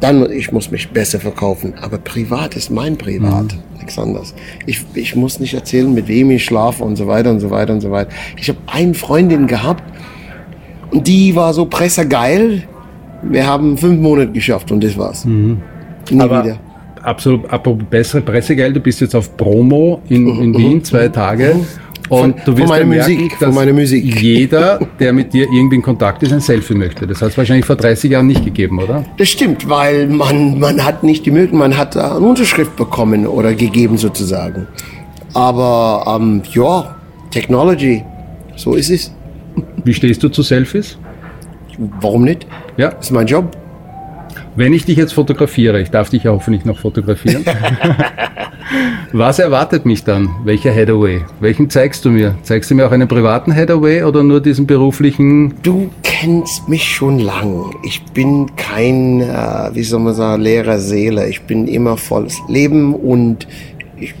dann 0.00 0.32
ich 0.32 0.52
muss 0.52 0.70
mich 0.70 0.88
besser 0.88 1.20
verkaufen. 1.20 1.74
Aber 1.82 1.98
privat 1.98 2.56
ist 2.56 2.70
mein 2.70 2.96
Privat, 2.96 3.54
nichts 3.76 3.98
anderes. 3.98 4.34
Ich, 4.64 4.86
ich 4.94 5.14
muss 5.14 5.38
nicht 5.38 5.52
erzählen, 5.52 5.92
mit 5.92 6.08
wem 6.08 6.30
ich 6.30 6.46
schlafe 6.46 6.84
und 6.84 6.96
so 6.96 7.08
weiter 7.08 7.30
und 7.30 7.40
so 7.40 7.50
weiter 7.50 7.74
und 7.74 7.82
so 7.82 7.90
weiter. 7.90 8.10
Ich 8.38 8.48
habe 8.48 8.58
eine 8.68 8.94
Freundin 8.94 9.46
gehabt 9.46 9.84
und 10.92 11.06
die 11.06 11.36
war 11.36 11.52
so 11.52 11.66
pressegeil. 11.66 12.62
Wir 13.22 13.46
haben 13.46 13.76
fünf 13.76 14.00
Monate 14.00 14.32
geschafft 14.32 14.72
und 14.72 14.82
das 14.82 14.96
war's. 14.96 15.26
Nie 16.10 16.20
Aber 16.20 16.42
wieder. 16.42 16.58
Absolut, 17.08 17.48
apropos 17.50 17.84
bessere 17.88 18.20
Pressegeld, 18.22 18.76
du 18.76 18.80
bist 18.80 19.00
jetzt 19.00 19.14
auf 19.14 19.36
Promo 19.36 20.00
in, 20.08 20.26
in 20.40 20.56
Wien, 20.56 20.84
zwei 20.84 21.08
Tage. 21.08 21.56
Und 22.08 22.40
Von- 22.40 22.54
du 22.54 22.56
wirst 22.56 22.72
von 22.72 22.88
merken, 22.88 23.30
dass 23.38 23.90
jeder, 23.92 24.80
der 24.98 25.12
mit 25.12 25.34
dir 25.34 25.44
irgendwie 25.52 25.76
in 25.76 25.82
Kontakt 25.82 26.22
ist, 26.22 26.32
ein 26.32 26.40
Selfie 26.40 26.74
möchte. 26.74 27.06
Das 27.06 27.20
hat 27.20 27.30
es 27.30 27.36
wahrscheinlich 27.38 27.66
vor 27.66 27.76
30 27.76 28.10
Jahren 28.10 28.26
nicht 28.26 28.44
gegeben, 28.44 28.78
oder? 28.82 29.04
Das 29.18 29.28
stimmt, 29.28 29.68
weil 29.68 30.06
man, 30.08 30.58
man 30.58 30.82
hat 30.84 31.02
nicht 31.04 31.26
die 31.26 31.30
Möglichkeit, 31.30 31.58
man 31.58 31.76
hat 31.76 31.96
da 31.96 32.16
eine 32.16 32.26
Unterschrift 32.26 32.76
bekommen 32.76 33.26
oder 33.26 33.52
gegeben 33.52 33.98
sozusagen. 33.98 34.66
Aber 35.34 36.16
ähm, 36.18 36.42
ja, 36.52 36.96
Technology, 37.30 38.02
so 38.56 38.74
ist 38.74 38.90
es. 38.90 39.12
Wie 39.84 39.92
stehst 39.92 40.22
du 40.22 40.28
zu 40.30 40.42
Selfies? 40.42 40.96
Warum 42.00 42.24
nicht? 42.24 42.46
Ja, 42.78 42.90
Das 42.90 43.06
ist 43.06 43.10
mein 43.10 43.26
Job. 43.26 43.56
Wenn 44.58 44.72
ich 44.72 44.84
dich 44.84 44.96
jetzt 44.96 45.12
fotografiere, 45.12 45.80
ich 45.80 45.90
darf 45.92 46.10
dich 46.10 46.24
ja 46.24 46.32
hoffentlich 46.32 46.64
noch 46.64 46.80
fotografieren. 46.80 47.44
Was 49.12 49.38
erwartet 49.38 49.86
mich 49.86 50.02
dann? 50.02 50.30
Welcher 50.42 50.72
Headaway? 50.72 51.20
Welchen 51.38 51.70
zeigst 51.70 52.04
du 52.04 52.10
mir? 52.10 52.34
Zeigst 52.42 52.68
du 52.68 52.74
mir 52.74 52.88
auch 52.88 52.90
einen 52.90 53.06
privaten 53.06 53.52
Headaway 53.52 54.02
oder 54.02 54.24
nur 54.24 54.40
diesen 54.40 54.66
beruflichen? 54.66 55.54
Du 55.62 55.90
kennst 56.02 56.68
mich 56.68 56.82
schon 56.92 57.20
lang. 57.20 57.72
Ich 57.84 58.02
bin 58.06 58.50
kein, 58.56 59.20
äh, 59.20 59.70
wie 59.74 59.84
soll 59.84 60.00
man 60.00 60.14
sagen, 60.14 60.42
leerer 60.42 60.80
Seele. 60.80 61.28
Ich 61.28 61.42
bin 61.42 61.68
immer 61.68 61.96
volles 61.96 62.36
Leben 62.48 62.96
und 62.96 63.46
ich, 63.96 64.12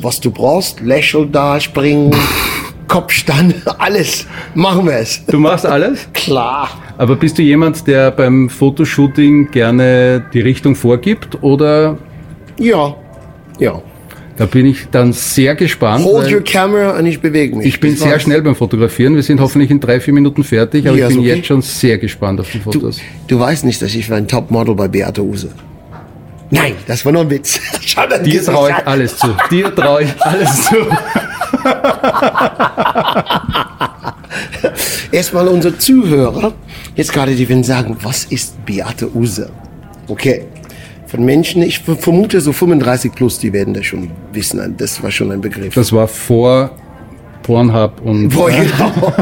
was 0.00 0.20
du 0.20 0.30
brauchst, 0.30 0.80
Lächel 0.80 1.26
da, 1.26 1.58
springen, 1.58 2.14
Kopfstand, 2.86 3.56
alles. 3.80 4.28
Machen 4.54 4.86
wir 4.86 4.98
es. 4.98 5.26
Du 5.26 5.40
machst 5.40 5.66
alles? 5.66 6.06
Klar. 6.12 6.68
Aber 6.98 7.16
bist 7.16 7.38
du 7.38 7.42
jemand, 7.42 7.86
der 7.86 8.10
beim 8.10 8.48
Fotoshooting 8.48 9.50
gerne 9.50 10.24
die 10.32 10.40
Richtung 10.40 10.74
vorgibt 10.76 11.42
oder 11.42 11.98
Ja, 12.58 12.94
ja. 13.58 13.80
da 14.36 14.46
bin 14.46 14.66
ich 14.66 14.88
dann 14.90 15.12
sehr 15.12 15.54
gespannt. 15.54 16.04
Hold 16.04 16.30
your 16.32 16.42
camera 16.42 16.98
und 16.98 17.06
ich 17.06 17.20
bewege 17.20 17.56
mich. 17.56 17.66
ich 17.66 17.80
bin 17.80 17.92
Das 17.92 18.00
sehr 18.00 18.12
war's. 18.12 18.22
schnell 18.22 18.42
beim 18.42 18.54
Fotografieren. 18.54 19.14
Wir 19.14 19.22
sind 19.22 19.40
hoffentlich 19.40 19.70
in 19.70 19.80
drei, 19.80 20.00
vier 20.00 20.12
Minuten 20.14 20.44
fertig, 20.44 20.86
aber 20.86 20.96
Ja, 20.98 21.08
ich 21.08 21.14
bin 21.14 21.20
okay. 21.24 21.34
jetzt 21.36 21.46
schon 21.46 21.62
sehr 21.62 21.96
gespannt 21.98 22.40
auf 22.40 22.50
die 22.50 22.58
Du, 22.58 22.64
Fotos. 22.70 23.00
du 23.26 23.38
weißt 23.40 23.64
nicht, 23.64 23.80
dass 23.82 23.94
ich 23.94 24.08
war 24.10 24.18
ein 24.18 24.28
Topmodel 24.28 24.74
bei 24.74 24.88
Beate 24.88 25.22
Use. 25.24 25.48
Nein, 26.50 26.74
das 26.86 27.04
war 27.06 27.12
nur 27.12 27.22
ein 27.22 27.30
Witz. 27.30 27.58
Schau 27.80 28.06
dann 28.06 28.22
Dir 28.24 28.44
traue 28.44 28.70
ich 28.70 28.86
alles 28.86 29.16
zu. 29.16 29.28
Dir 29.50 29.74
traue 29.74 30.02
ich 30.02 30.22
alles 30.22 30.64
zu. 30.66 30.76
Erstmal 35.12 35.48
unsere 35.48 35.76
Zuhörer, 35.78 36.52
jetzt 36.94 37.12
gerade 37.12 37.34
die 37.34 37.48
werden 37.48 37.64
sagen, 37.64 37.96
was 38.02 38.24
ist 38.24 38.64
Beate 38.64 39.14
Use? 39.14 39.50
Okay, 40.08 40.44
von 41.06 41.24
Menschen, 41.24 41.62
ich 41.62 41.80
vermute 41.80 42.40
so 42.40 42.52
35 42.52 43.12
plus, 43.12 43.38
die 43.38 43.52
werden 43.52 43.74
das 43.74 43.86
schon 43.86 44.10
wissen, 44.32 44.74
das 44.78 45.02
war 45.02 45.10
schon 45.10 45.32
ein 45.32 45.40
Begriff. 45.40 45.74
Das 45.74 45.92
war 45.92 46.08
vor 46.08 46.70
Pornhub 47.42 48.00
und 48.02 48.28
Boah, 48.34 48.50
genau. 48.50 49.12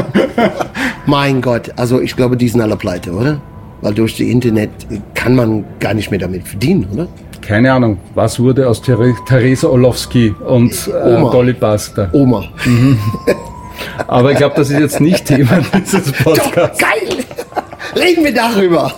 mein 1.05 1.41
Gott, 1.41 1.71
also 1.75 2.01
ich 2.01 2.15
glaube, 2.15 2.37
die 2.37 2.47
sind 2.47 2.61
alle 2.61 2.77
pleite, 2.77 3.11
oder? 3.11 3.41
Weil 3.81 3.93
durch 3.93 4.15
die 4.15 4.31
Internet 4.31 4.69
kann 5.15 5.35
man 5.35 5.65
gar 5.79 5.93
nicht 5.93 6.11
mehr 6.11 6.19
damit 6.19 6.47
verdienen, 6.47 6.87
oder? 6.93 7.07
keine 7.41 7.73
Ahnung, 7.73 7.97
was 8.15 8.39
wurde 8.39 8.67
aus 8.69 8.81
Ther 8.81 8.97
Theresa 9.27 9.67
Orlowski 9.67 10.33
und 10.47 10.71
äh, 10.87 11.15
Oma. 11.17 11.31
Dolly 11.31 11.53
Buster. 11.53 12.09
Oma. 12.13 12.45
Aber 14.07 14.31
ich 14.31 14.37
glaube, 14.37 14.55
das 14.55 14.69
ist 14.69 14.79
jetzt 14.79 14.99
nicht 14.99 15.25
Thema 15.25 15.59
dieses 15.75 16.11
Podcasts. 16.11 16.79
Geil! 16.79 17.25
Reden 17.95 18.23
wir 18.23 18.33
darüber. 18.33 18.93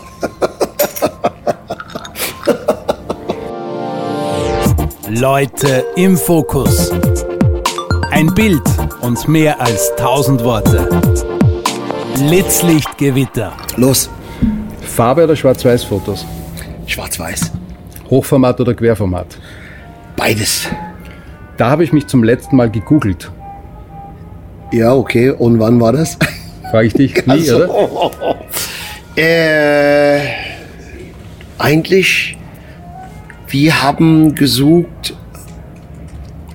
Leute 5.10 5.86
im 5.95 6.17
Fokus. 6.17 6.91
Ein 8.12 8.34
Bild 8.34 8.62
und 9.01 9.27
mehr 9.27 9.60
als 9.60 9.91
tausend 9.95 10.43
Worte. 10.43 10.88
Blitzlichtgewitter. 12.15 13.53
Los, 13.77 14.10
Farbe 14.82 15.23
oder 15.23 15.36
Schwarz-Weiß-Fotos? 15.36 16.25
schwarz-weiß. 16.86 17.51
Hochformat 18.10 18.60
oder 18.62 18.73
Querformat? 18.73 19.38
Beides. 20.15 20.67
Da 21.58 21.69
habe 21.69 21.84
ich 21.84 21.93
mich 21.93 22.08
zum 22.08 22.23
letzten 22.23 22.56
Mal 22.56 22.69
gegoogelt. 22.69 23.32
Ja, 24.73 24.93
okay. 24.95 25.29
Und 25.29 25.59
wann 25.59 25.79
war 25.79 25.93
das? 25.93 26.17
Frage 26.71 26.88
ich 26.88 26.93
dich 26.93 27.25
nie, 27.27 27.31
Also, 27.31 27.65
oder? 27.65 28.36
Äh, 29.15 30.21
eigentlich 31.59 32.36
Wir 33.47 33.83
haben 33.83 34.33
gesucht 34.33 35.15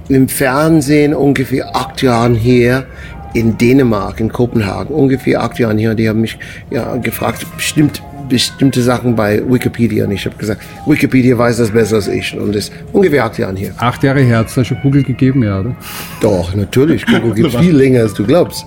im 0.08 0.28
Fernsehen 0.28 1.14
ungefähr 1.14 1.76
acht 1.76 2.02
Jahren 2.02 2.34
her 2.34 2.86
in 3.34 3.58
Dänemark, 3.58 4.20
in 4.20 4.32
Kopenhagen, 4.32 4.94
ungefähr 4.94 5.42
acht 5.42 5.58
Jahren 5.58 5.78
her. 5.78 5.94
Die 5.94 6.08
haben 6.08 6.20
mich 6.20 6.38
ja 6.70 6.96
gefragt, 6.96 7.46
bestimmt 7.56 8.02
bestimmte 8.28 8.82
Sachen 8.82 9.16
bei 9.16 9.42
Wikipedia 9.48 10.04
und 10.04 10.12
ich 10.12 10.26
habe 10.26 10.36
gesagt, 10.36 10.62
Wikipedia 10.86 11.36
weiß 11.36 11.56
das 11.56 11.70
besser 11.70 11.96
als 11.96 12.08
ich 12.08 12.38
und 12.38 12.54
das 12.54 12.68
ist 12.68 12.72
ungefähr 12.92 13.24
acht 13.24 13.38
Jahre 13.38 13.56
her. 13.56 13.72
Acht 13.78 14.02
Jahre 14.02 14.20
her 14.20 14.38
hat 14.38 14.48
es 14.48 14.54
da 14.54 14.64
schon 14.64 14.78
Google 14.82 15.02
gegeben, 15.02 15.42
ja, 15.42 15.60
oder? 15.60 15.74
Doch, 16.20 16.54
natürlich. 16.54 17.06
Google 17.06 17.32
gibt 17.32 17.54
viel 17.58 17.74
länger, 17.74 18.02
als 18.02 18.14
du 18.14 18.24
glaubst. 18.24 18.66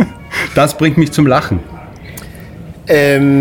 das 0.54 0.76
bringt 0.76 0.98
mich 0.98 1.12
zum 1.12 1.26
Lachen. 1.26 1.60
Ähm, 2.86 3.34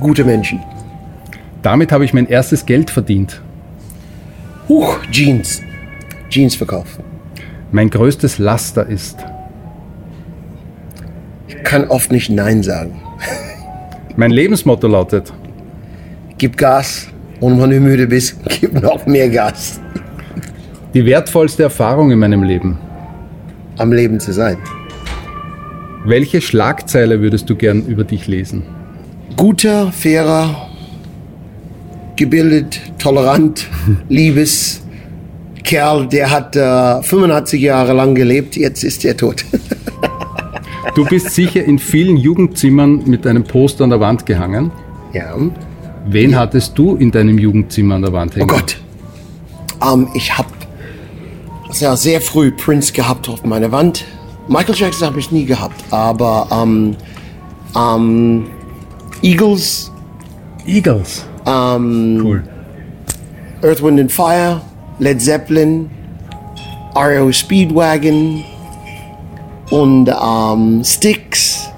gute 0.00 0.24
Menschen. 0.24 0.60
Damit 1.62 1.92
habe 1.92 2.04
ich 2.04 2.12
mein 2.12 2.26
erstes 2.26 2.66
Geld 2.66 2.90
verdient. 2.90 3.40
Huch, 4.68 4.98
Jeans. 5.10 5.62
Jeans 6.28 6.54
verkaufen. 6.54 7.07
Mein 7.70 7.90
größtes 7.90 8.38
Laster 8.38 8.86
ist. 8.86 9.18
Ich 11.48 11.62
kann 11.64 11.84
oft 11.88 12.10
nicht 12.10 12.30
Nein 12.30 12.62
sagen. 12.62 13.00
Mein 14.16 14.30
Lebensmotto 14.30 14.88
lautet. 14.88 15.32
Gib 16.38 16.56
Gas 16.56 17.08
und 17.40 17.60
wenn 17.60 17.70
du 17.70 17.80
müde 17.80 18.06
bist, 18.06 18.38
gib 18.60 18.80
noch 18.80 19.04
mehr 19.06 19.28
Gas. 19.28 19.80
Die 20.94 21.04
wertvollste 21.04 21.64
Erfahrung 21.64 22.10
in 22.10 22.18
meinem 22.18 22.42
Leben. 22.42 22.78
Am 23.76 23.92
Leben 23.92 24.18
zu 24.18 24.32
sein. 24.32 24.56
Welche 26.06 26.40
Schlagzeile 26.40 27.20
würdest 27.20 27.50
du 27.50 27.54
gern 27.54 27.84
über 27.84 28.04
dich 28.04 28.26
lesen? 28.26 28.62
Guter, 29.36 29.92
fairer, 29.92 30.68
gebildet, 32.16 32.80
tolerant, 32.98 33.66
liebes 34.08 34.82
Kerl, 35.68 36.06
der 36.06 36.30
hat 36.30 36.56
äh, 36.56 37.02
85 37.02 37.60
Jahre 37.60 37.92
lang 37.92 38.14
gelebt, 38.14 38.56
jetzt 38.56 38.82
ist 38.84 39.04
er 39.04 39.14
tot. 39.14 39.44
du 40.94 41.04
bist 41.04 41.32
sicher 41.32 41.62
in 41.62 41.78
vielen 41.78 42.16
Jugendzimmern 42.16 43.02
mit 43.04 43.26
einem 43.26 43.44
Poster 43.44 43.84
an 43.84 43.90
der 43.90 44.00
Wand 44.00 44.24
gehangen. 44.24 44.72
Ja. 45.12 45.34
Wen 46.06 46.30
ja. 46.30 46.38
hattest 46.38 46.78
du 46.78 46.96
in 46.96 47.10
deinem 47.10 47.36
Jugendzimmer 47.36 47.96
an 47.96 48.02
der 48.02 48.14
Wand 48.14 48.34
hängen? 48.34 48.50
Oh 48.50 48.54
Gott. 48.54 48.78
Ähm, 49.82 50.08
ich 50.14 50.38
habe 50.38 50.48
ja, 51.78 51.94
sehr 51.96 52.22
früh 52.22 52.50
Prince 52.50 52.94
gehabt 52.94 53.28
auf 53.28 53.44
meiner 53.44 53.70
Wand. 53.70 54.06
Michael 54.48 54.74
Jackson 54.74 55.08
habe 55.08 55.18
ich 55.18 55.30
nie 55.30 55.44
gehabt, 55.44 55.84
aber 55.90 56.48
ähm, 56.50 56.96
ähm, 57.76 58.46
Eagles. 59.20 59.92
Eagles. 60.66 61.26
Ähm, 61.44 62.20
cool. 62.24 62.42
Earth, 63.62 63.82
Wind 63.82 64.00
and 64.00 64.10
Fire, 64.10 64.62
Led 64.98 65.20
Zeppelin, 65.20 65.90
REO 66.94 67.32
Speedwagon 67.32 68.44
und 69.70 70.08
ähm, 70.08 70.82
Sticks 70.84 71.68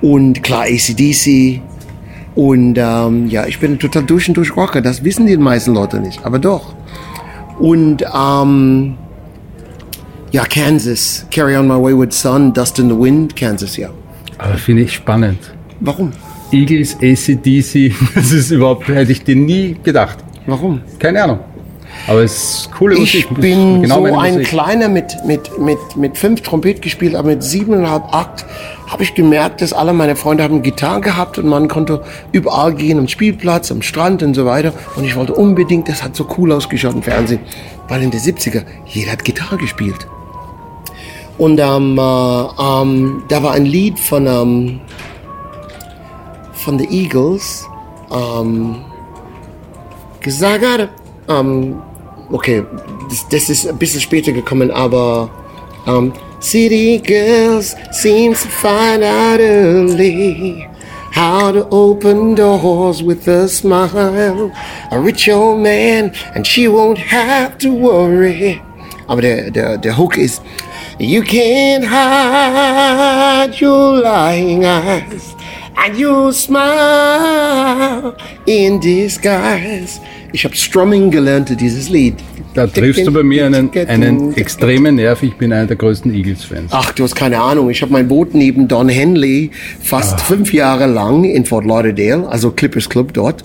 und 0.00 0.42
klar 0.42 0.64
ACDC. 0.64 1.60
Und 2.34 2.76
ähm, 2.78 3.28
ja, 3.28 3.46
ich 3.46 3.60
bin 3.60 3.78
total 3.78 4.04
durch 4.04 4.28
und 4.28 4.36
durch 4.36 4.56
Rocker. 4.56 4.80
Das 4.80 5.04
wissen 5.04 5.26
die 5.26 5.36
meisten 5.36 5.72
Leute 5.72 6.00
nicht, 6.00 6.24
aber 6.24 6.38
doch. 6.38 6.74
Und 7.58 8.04
ähm, 8.12 8.96
ja, 10.32 10.44
Kansas, 10.44 11.26
Carry 11.30 11.56
on 11.56 11.68
My 11.68 11.74
Wayward 11.74 12.12
Son, 12.12 12.52
Dust 12.52 12.78
in 12.78 12.88
the 12.88 12.98
Wind, 12.98 13.36
Kansas, 13.36 13.76
ja. 13.76 13.90
Aber 14.38 14.54
finde 14.54 14.82
ich 14.82 14.94
spannend. 14.94 15.38
Warum? 15.80 16.12
Eagles, 16.50 16.96
ACDC, 16.96 17.94
das 18.14 18.32
ist 18.32 18.50
überhaupt, 18.50 18.88
hätte 18.88 19.12
ich 19.12 19.22
dir 19.22 19.36
nie 19.36 19.76
gedacht. 19.82 20.18
Warum? 20.46 20.80
Keine 20.98 21.22
Ahnung. 21.22 21.38
Aber 22.06 22.22
es 22.22 22.60
ist 22.60 22.72
coole 22.72 22.96
Musik. 22.96 23.28
Ich 23.30 23.36
bin 23.36 23.82
genau 23.82 24.06
so 24.06 24.14
ein 24.14 24.34
Musik. 24.34 24.48
Kleiner 24.48 24.88
mit, 24.88 25.24
mit, 25.24 25.58
mit, 25.58 25.78
mit 25.96 26.18
fünf 26.18 26.42
Trompet 26.42 26.82
gespielt, 26.82 27.14
aber 27.14 27.28
mit 27.28 27.42
siebeneinhalb, 27.42 28.12
acht 28.12 28.44
habe 28.86 29.02
ich 29.02 29.14
gemerkt, 29.14 29.62
dass 29.62 29.72
alle 29.72 29.92
meine 29.92 30.14
Freunde 30.14 30.44
haben 30.44 30.62
Gitarre 30.62 31.00
gehabt 31.00 31.38
und 31.38 31.46
man 31.46 31.68
konnte 31.68 32.02
überall 32.32 32.74
gehen, 32.74 32.98
am 32.98 33.08
Spielplatz, 33.08 33.72
am 33.72 33.82
Strand 33.82 34.22
und 34.22 34.34
so 34.34 34.44
weiter. 34.44 34.72
Und 34.96 35.04
ich 35.04 35.16
wollte 35.16 35.34
unbedingt, 35.34 35.88
das 35.88 36.02
hat 36.02 36.14
so 36.14 36.26
cool 36.36 36.52
ausgeschaut 36.52 36.94
im 36.94 37.02
Fernsehen, 37.02 37.40
weil 37.88 38.02
in 38.02 38.10
den 38.10 38.20
70er 38.20 38.62
jeder 38.86 39.12
hat 39.12 39.24
Gitarre 39.24 39.56
gespielt. 39.56 40.06
Und 41.38 41.58
ähm, 41.58 41.98
äh, 41.98 42.02
ähm, 42.02 43.22
da 43.28 43.42
war 43.42 43.52
ein 43.52 43.66
Lied 43.66 43.98
von 43.98 44.26
ähm, 44.26 44.80
von 46.64 46.78
The 46.78 46.88
Eagles. 46.90 47.68
Ähm, 48.10 48.76
gesagt, 50.20 50.88
ähm, 51.28 51.76
okay, 52.30 52.64
das, 53.08 53.28
das, 53.28 53.50
ist 53.50 53.68
ein 53.68 53.76
bisschen 53.78 54.00
später 54.00 54.32
gekommen, 54.32 54.70
aber 54.70 55.30
ähm, 55.86 56.12
City 56.40 57.00
Girls 57.04 57.74
seems 57.92 58.42
to 58.42 58.48
find 58.48 59.02
out 59.02 59.40
early 59.40 60.66
how 61.14 61.52
to 61.52 61.66
open 61.70 62.34
doors 62.34 63.02
with 63.02 63.26
a 63.28 63.48
smile. 63.48 64.52
A 64.90 64.98
rich 64.98 65.28
old 65.28 65.60
man 65.60 66.12
and 66.34 66.46
she 66.46 66.66
won't 66.68 66.98
have 66.98 67.56
to 67.58 67.72
worry. 67.72 68.60
Aber 69.06 69.22
der, 69.22 69.50
der, 69.50 69.78
der 69.78 69.96
Hook 69.96 70.16
ist 70.16 70.42
You 70.98 71.22
can't 71.22 71.84
hide 71.84 73.60
your 73.60 74.00
lying 74.00 74.64
eyes 74.64 75.34
and 75.76 75.96
you 75.98 76.30
smile 76.32 78.14
in 78.46 78.78
disguise. 78.80 80.00
Ich 80.32 80.44
habe 80.44 80.54
Strumming 80.54 81.10
gelernt, 81.10 81.60
dieses 81.60 81.88
Lied. 81.88 82.14
Da 82.54 82.68
triffst 82.68 83.06
du 83.06 83.12
bei 83.12 83.24
mir 83.24 83.46
einen, 83.46 83.70
einen 83.88 84.36
extremen 84.36 84.94
Nerv. 84.94 85.24
Ich 85.24 85.34
bin 85.34 85.52
einer 85.52 85.66
der 85.66 85.76
größten 85.76 86.14
Eagles-Fans. 86.14 86.70
Ach, 86.72 86.92
du 86.92 87.02
hast 87.02 87.16
keine 87.16 87.40
Ahnung. 87.40 87.70
Ich 87.70 87.82
habe 87.82 87.92
mein 87.92 88.06
Boot 88.06 88.32
neben 88.32 88.68
Don 88.68 88.88
Henley 88.88 89.50
fast 89.82 90.18
Ach. 90.18 90.24
fünf 90.24 90.52
Jahre 90.52 90.86
lang 90.86 91.24
in 91.24 91.44
Fort 91.44 91.64
Lauderdale, 91.64 92.28
also 92.28 92.52
Clippers 92.52 92.88
Club 92.88 93.12
dort. 93.12 93.42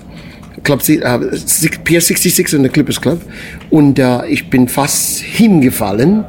Club, 0.64 0.82
uh, 0.88 1.20
Pier 1.84 2.02
66 2.02 2.54
in 2.54 2.62
der 2.62 2.72
Clippers 2.72 3.02
Club. 3.02 3.22
Und 3.72 3.98
uh, 3.98 4.22
ich 4.28 4.52
bin 4.52 4.68
fast 4.68 5.20
hingefallen. 5.20 6.26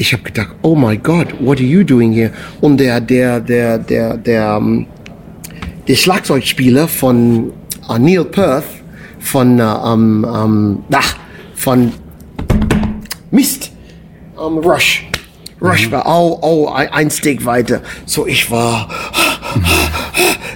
Ich 0.00 0.14
habe 0.14 0.22
gedacht, 0.22 0.48
oh 0.62 0.74
my 0.74 0.96
God, 0.96 1.26
what 1.40 1.58
are 1.58 1.66
you 1.66 1.84
doing 1.84 2.10
here? 2.10 2.30
Und 2.62 2.78
der, 2.78 3.02
der, 3.02 3.38
der, 3.38 3.76
der, 3.76 4.16
der, 4.16 4.56
ähm, 4.56 4.86
der 5.86 5.94
Schlagzeugspieler 5.94 6.88
von 6.88 7.52
uh, 7.86 7.98
Neil 7.98 8.24
Perth, 8.24 8.64
von, 9.18 9.60
um, 9.60 10.24
um, 10.24 10.84
ach, 10.90 11.16
von 11.54 11.92
Mist, 13.30 13.72
um, 14.36 14.56
Rush. 14.60 15.04
Rush 15.60 15.88
mhm. 15.88 15.92
war 15.92 16.06
oh, 16.06 16.38
oh, 16.40 16.68
ein 16.70 17.10
Steg 17.10 17.44
weiter. 17.44 17.82
So, 18.06 18.26
ich 18.26 18.50
war, 18.50 18.88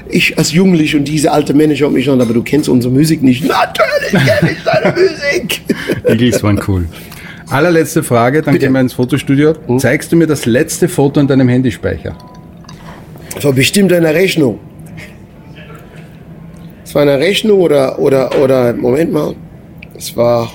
ich 0.08 0.38
als 0.38 0.52
Jugendlich 0.52 0.96
und 0.96 1.04
diese 1.04 1.30
alte 1.30 1.52
Manager 1.52 1.88
um 1.88 1.92
mich 1.92 2.06
schon, 2.06 2.18
aber 2.18 2.32
du 2.32 2.42
kennst 2.42 2.70
unsere 2.70 2.94
Musik 2.94 3.22
nicht. 3.22 3.44
Natürlich 3.44 4.24
kenne 4.26 4.52
ich 4.52 4.64
deine 4.64 4.98
Musik. 4.98 5.60
Die 5.68 6.12
Eagles 6.12 6.42
waren 6.42 6.58
cool. 6.66 6.88
Allerletzte 7.54 8.02
Frage, 8.02 8.42
dann 8.42 8.54
Bitte. 8.54 8.66
gehen 8.66 8.72
wir 8.72 8.80
ins 8.80 8.94
Fotostudio. 8.94 9.52
Hm? 9.68 9.78
Zeigst 9.78 10.10
du 10.10 10.16
mir 10.16 10.26
das 10.26 10.44
letzte 10.44 10.88
Foto 10.88 11.20
in 11.20 11.28
deinem 11.28 11.48
Handyspeicher? 11.48 12.16
Das 13.32 13.44
war 13.44 13.52
bestimmt 13.52 13.92
eine 13.92 14.12
Rechnung. 14.12 14.58
Es 16.84 16.92
war 16.96 17.02
eine 17.02 17.16
Rechnung 17.16 17.60
oder, 17.60 18.00
oder, 18.00 18.36
oder, 18.40 18.72
Moment 18.72 19.12
mal. 19.12 19.36
Es 19.96 20.16
war 20.16 20.50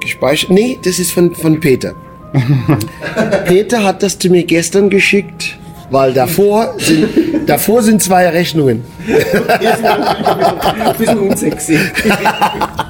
gespeichert. 0.00 0.50
Nee, 0.50 0.76
das 0.84 0.98
ist 0.98 1.12
von, 1.12 1.34
von 1.34 1.58
Peter. 1.58 1.94
Peter 3.46 3.82
hat 3.82 4.02
das 4.02 4.18
zu 4.18 4.28
mir 4.28 4.44
gestern 4.44 4.90
geschickt, 4.90 5.58
weil 5.90 6.12
davor 6.12 6.74
sind, 6.76 7.08
davor 7.46 7.82
sind 7.82 8.02
zwei 8.02 8.28
Rechnungen. 8.28 8.84
Ein 10.84 10.96
bisschen 10.98 11.18
unsexy. 11.18 11.78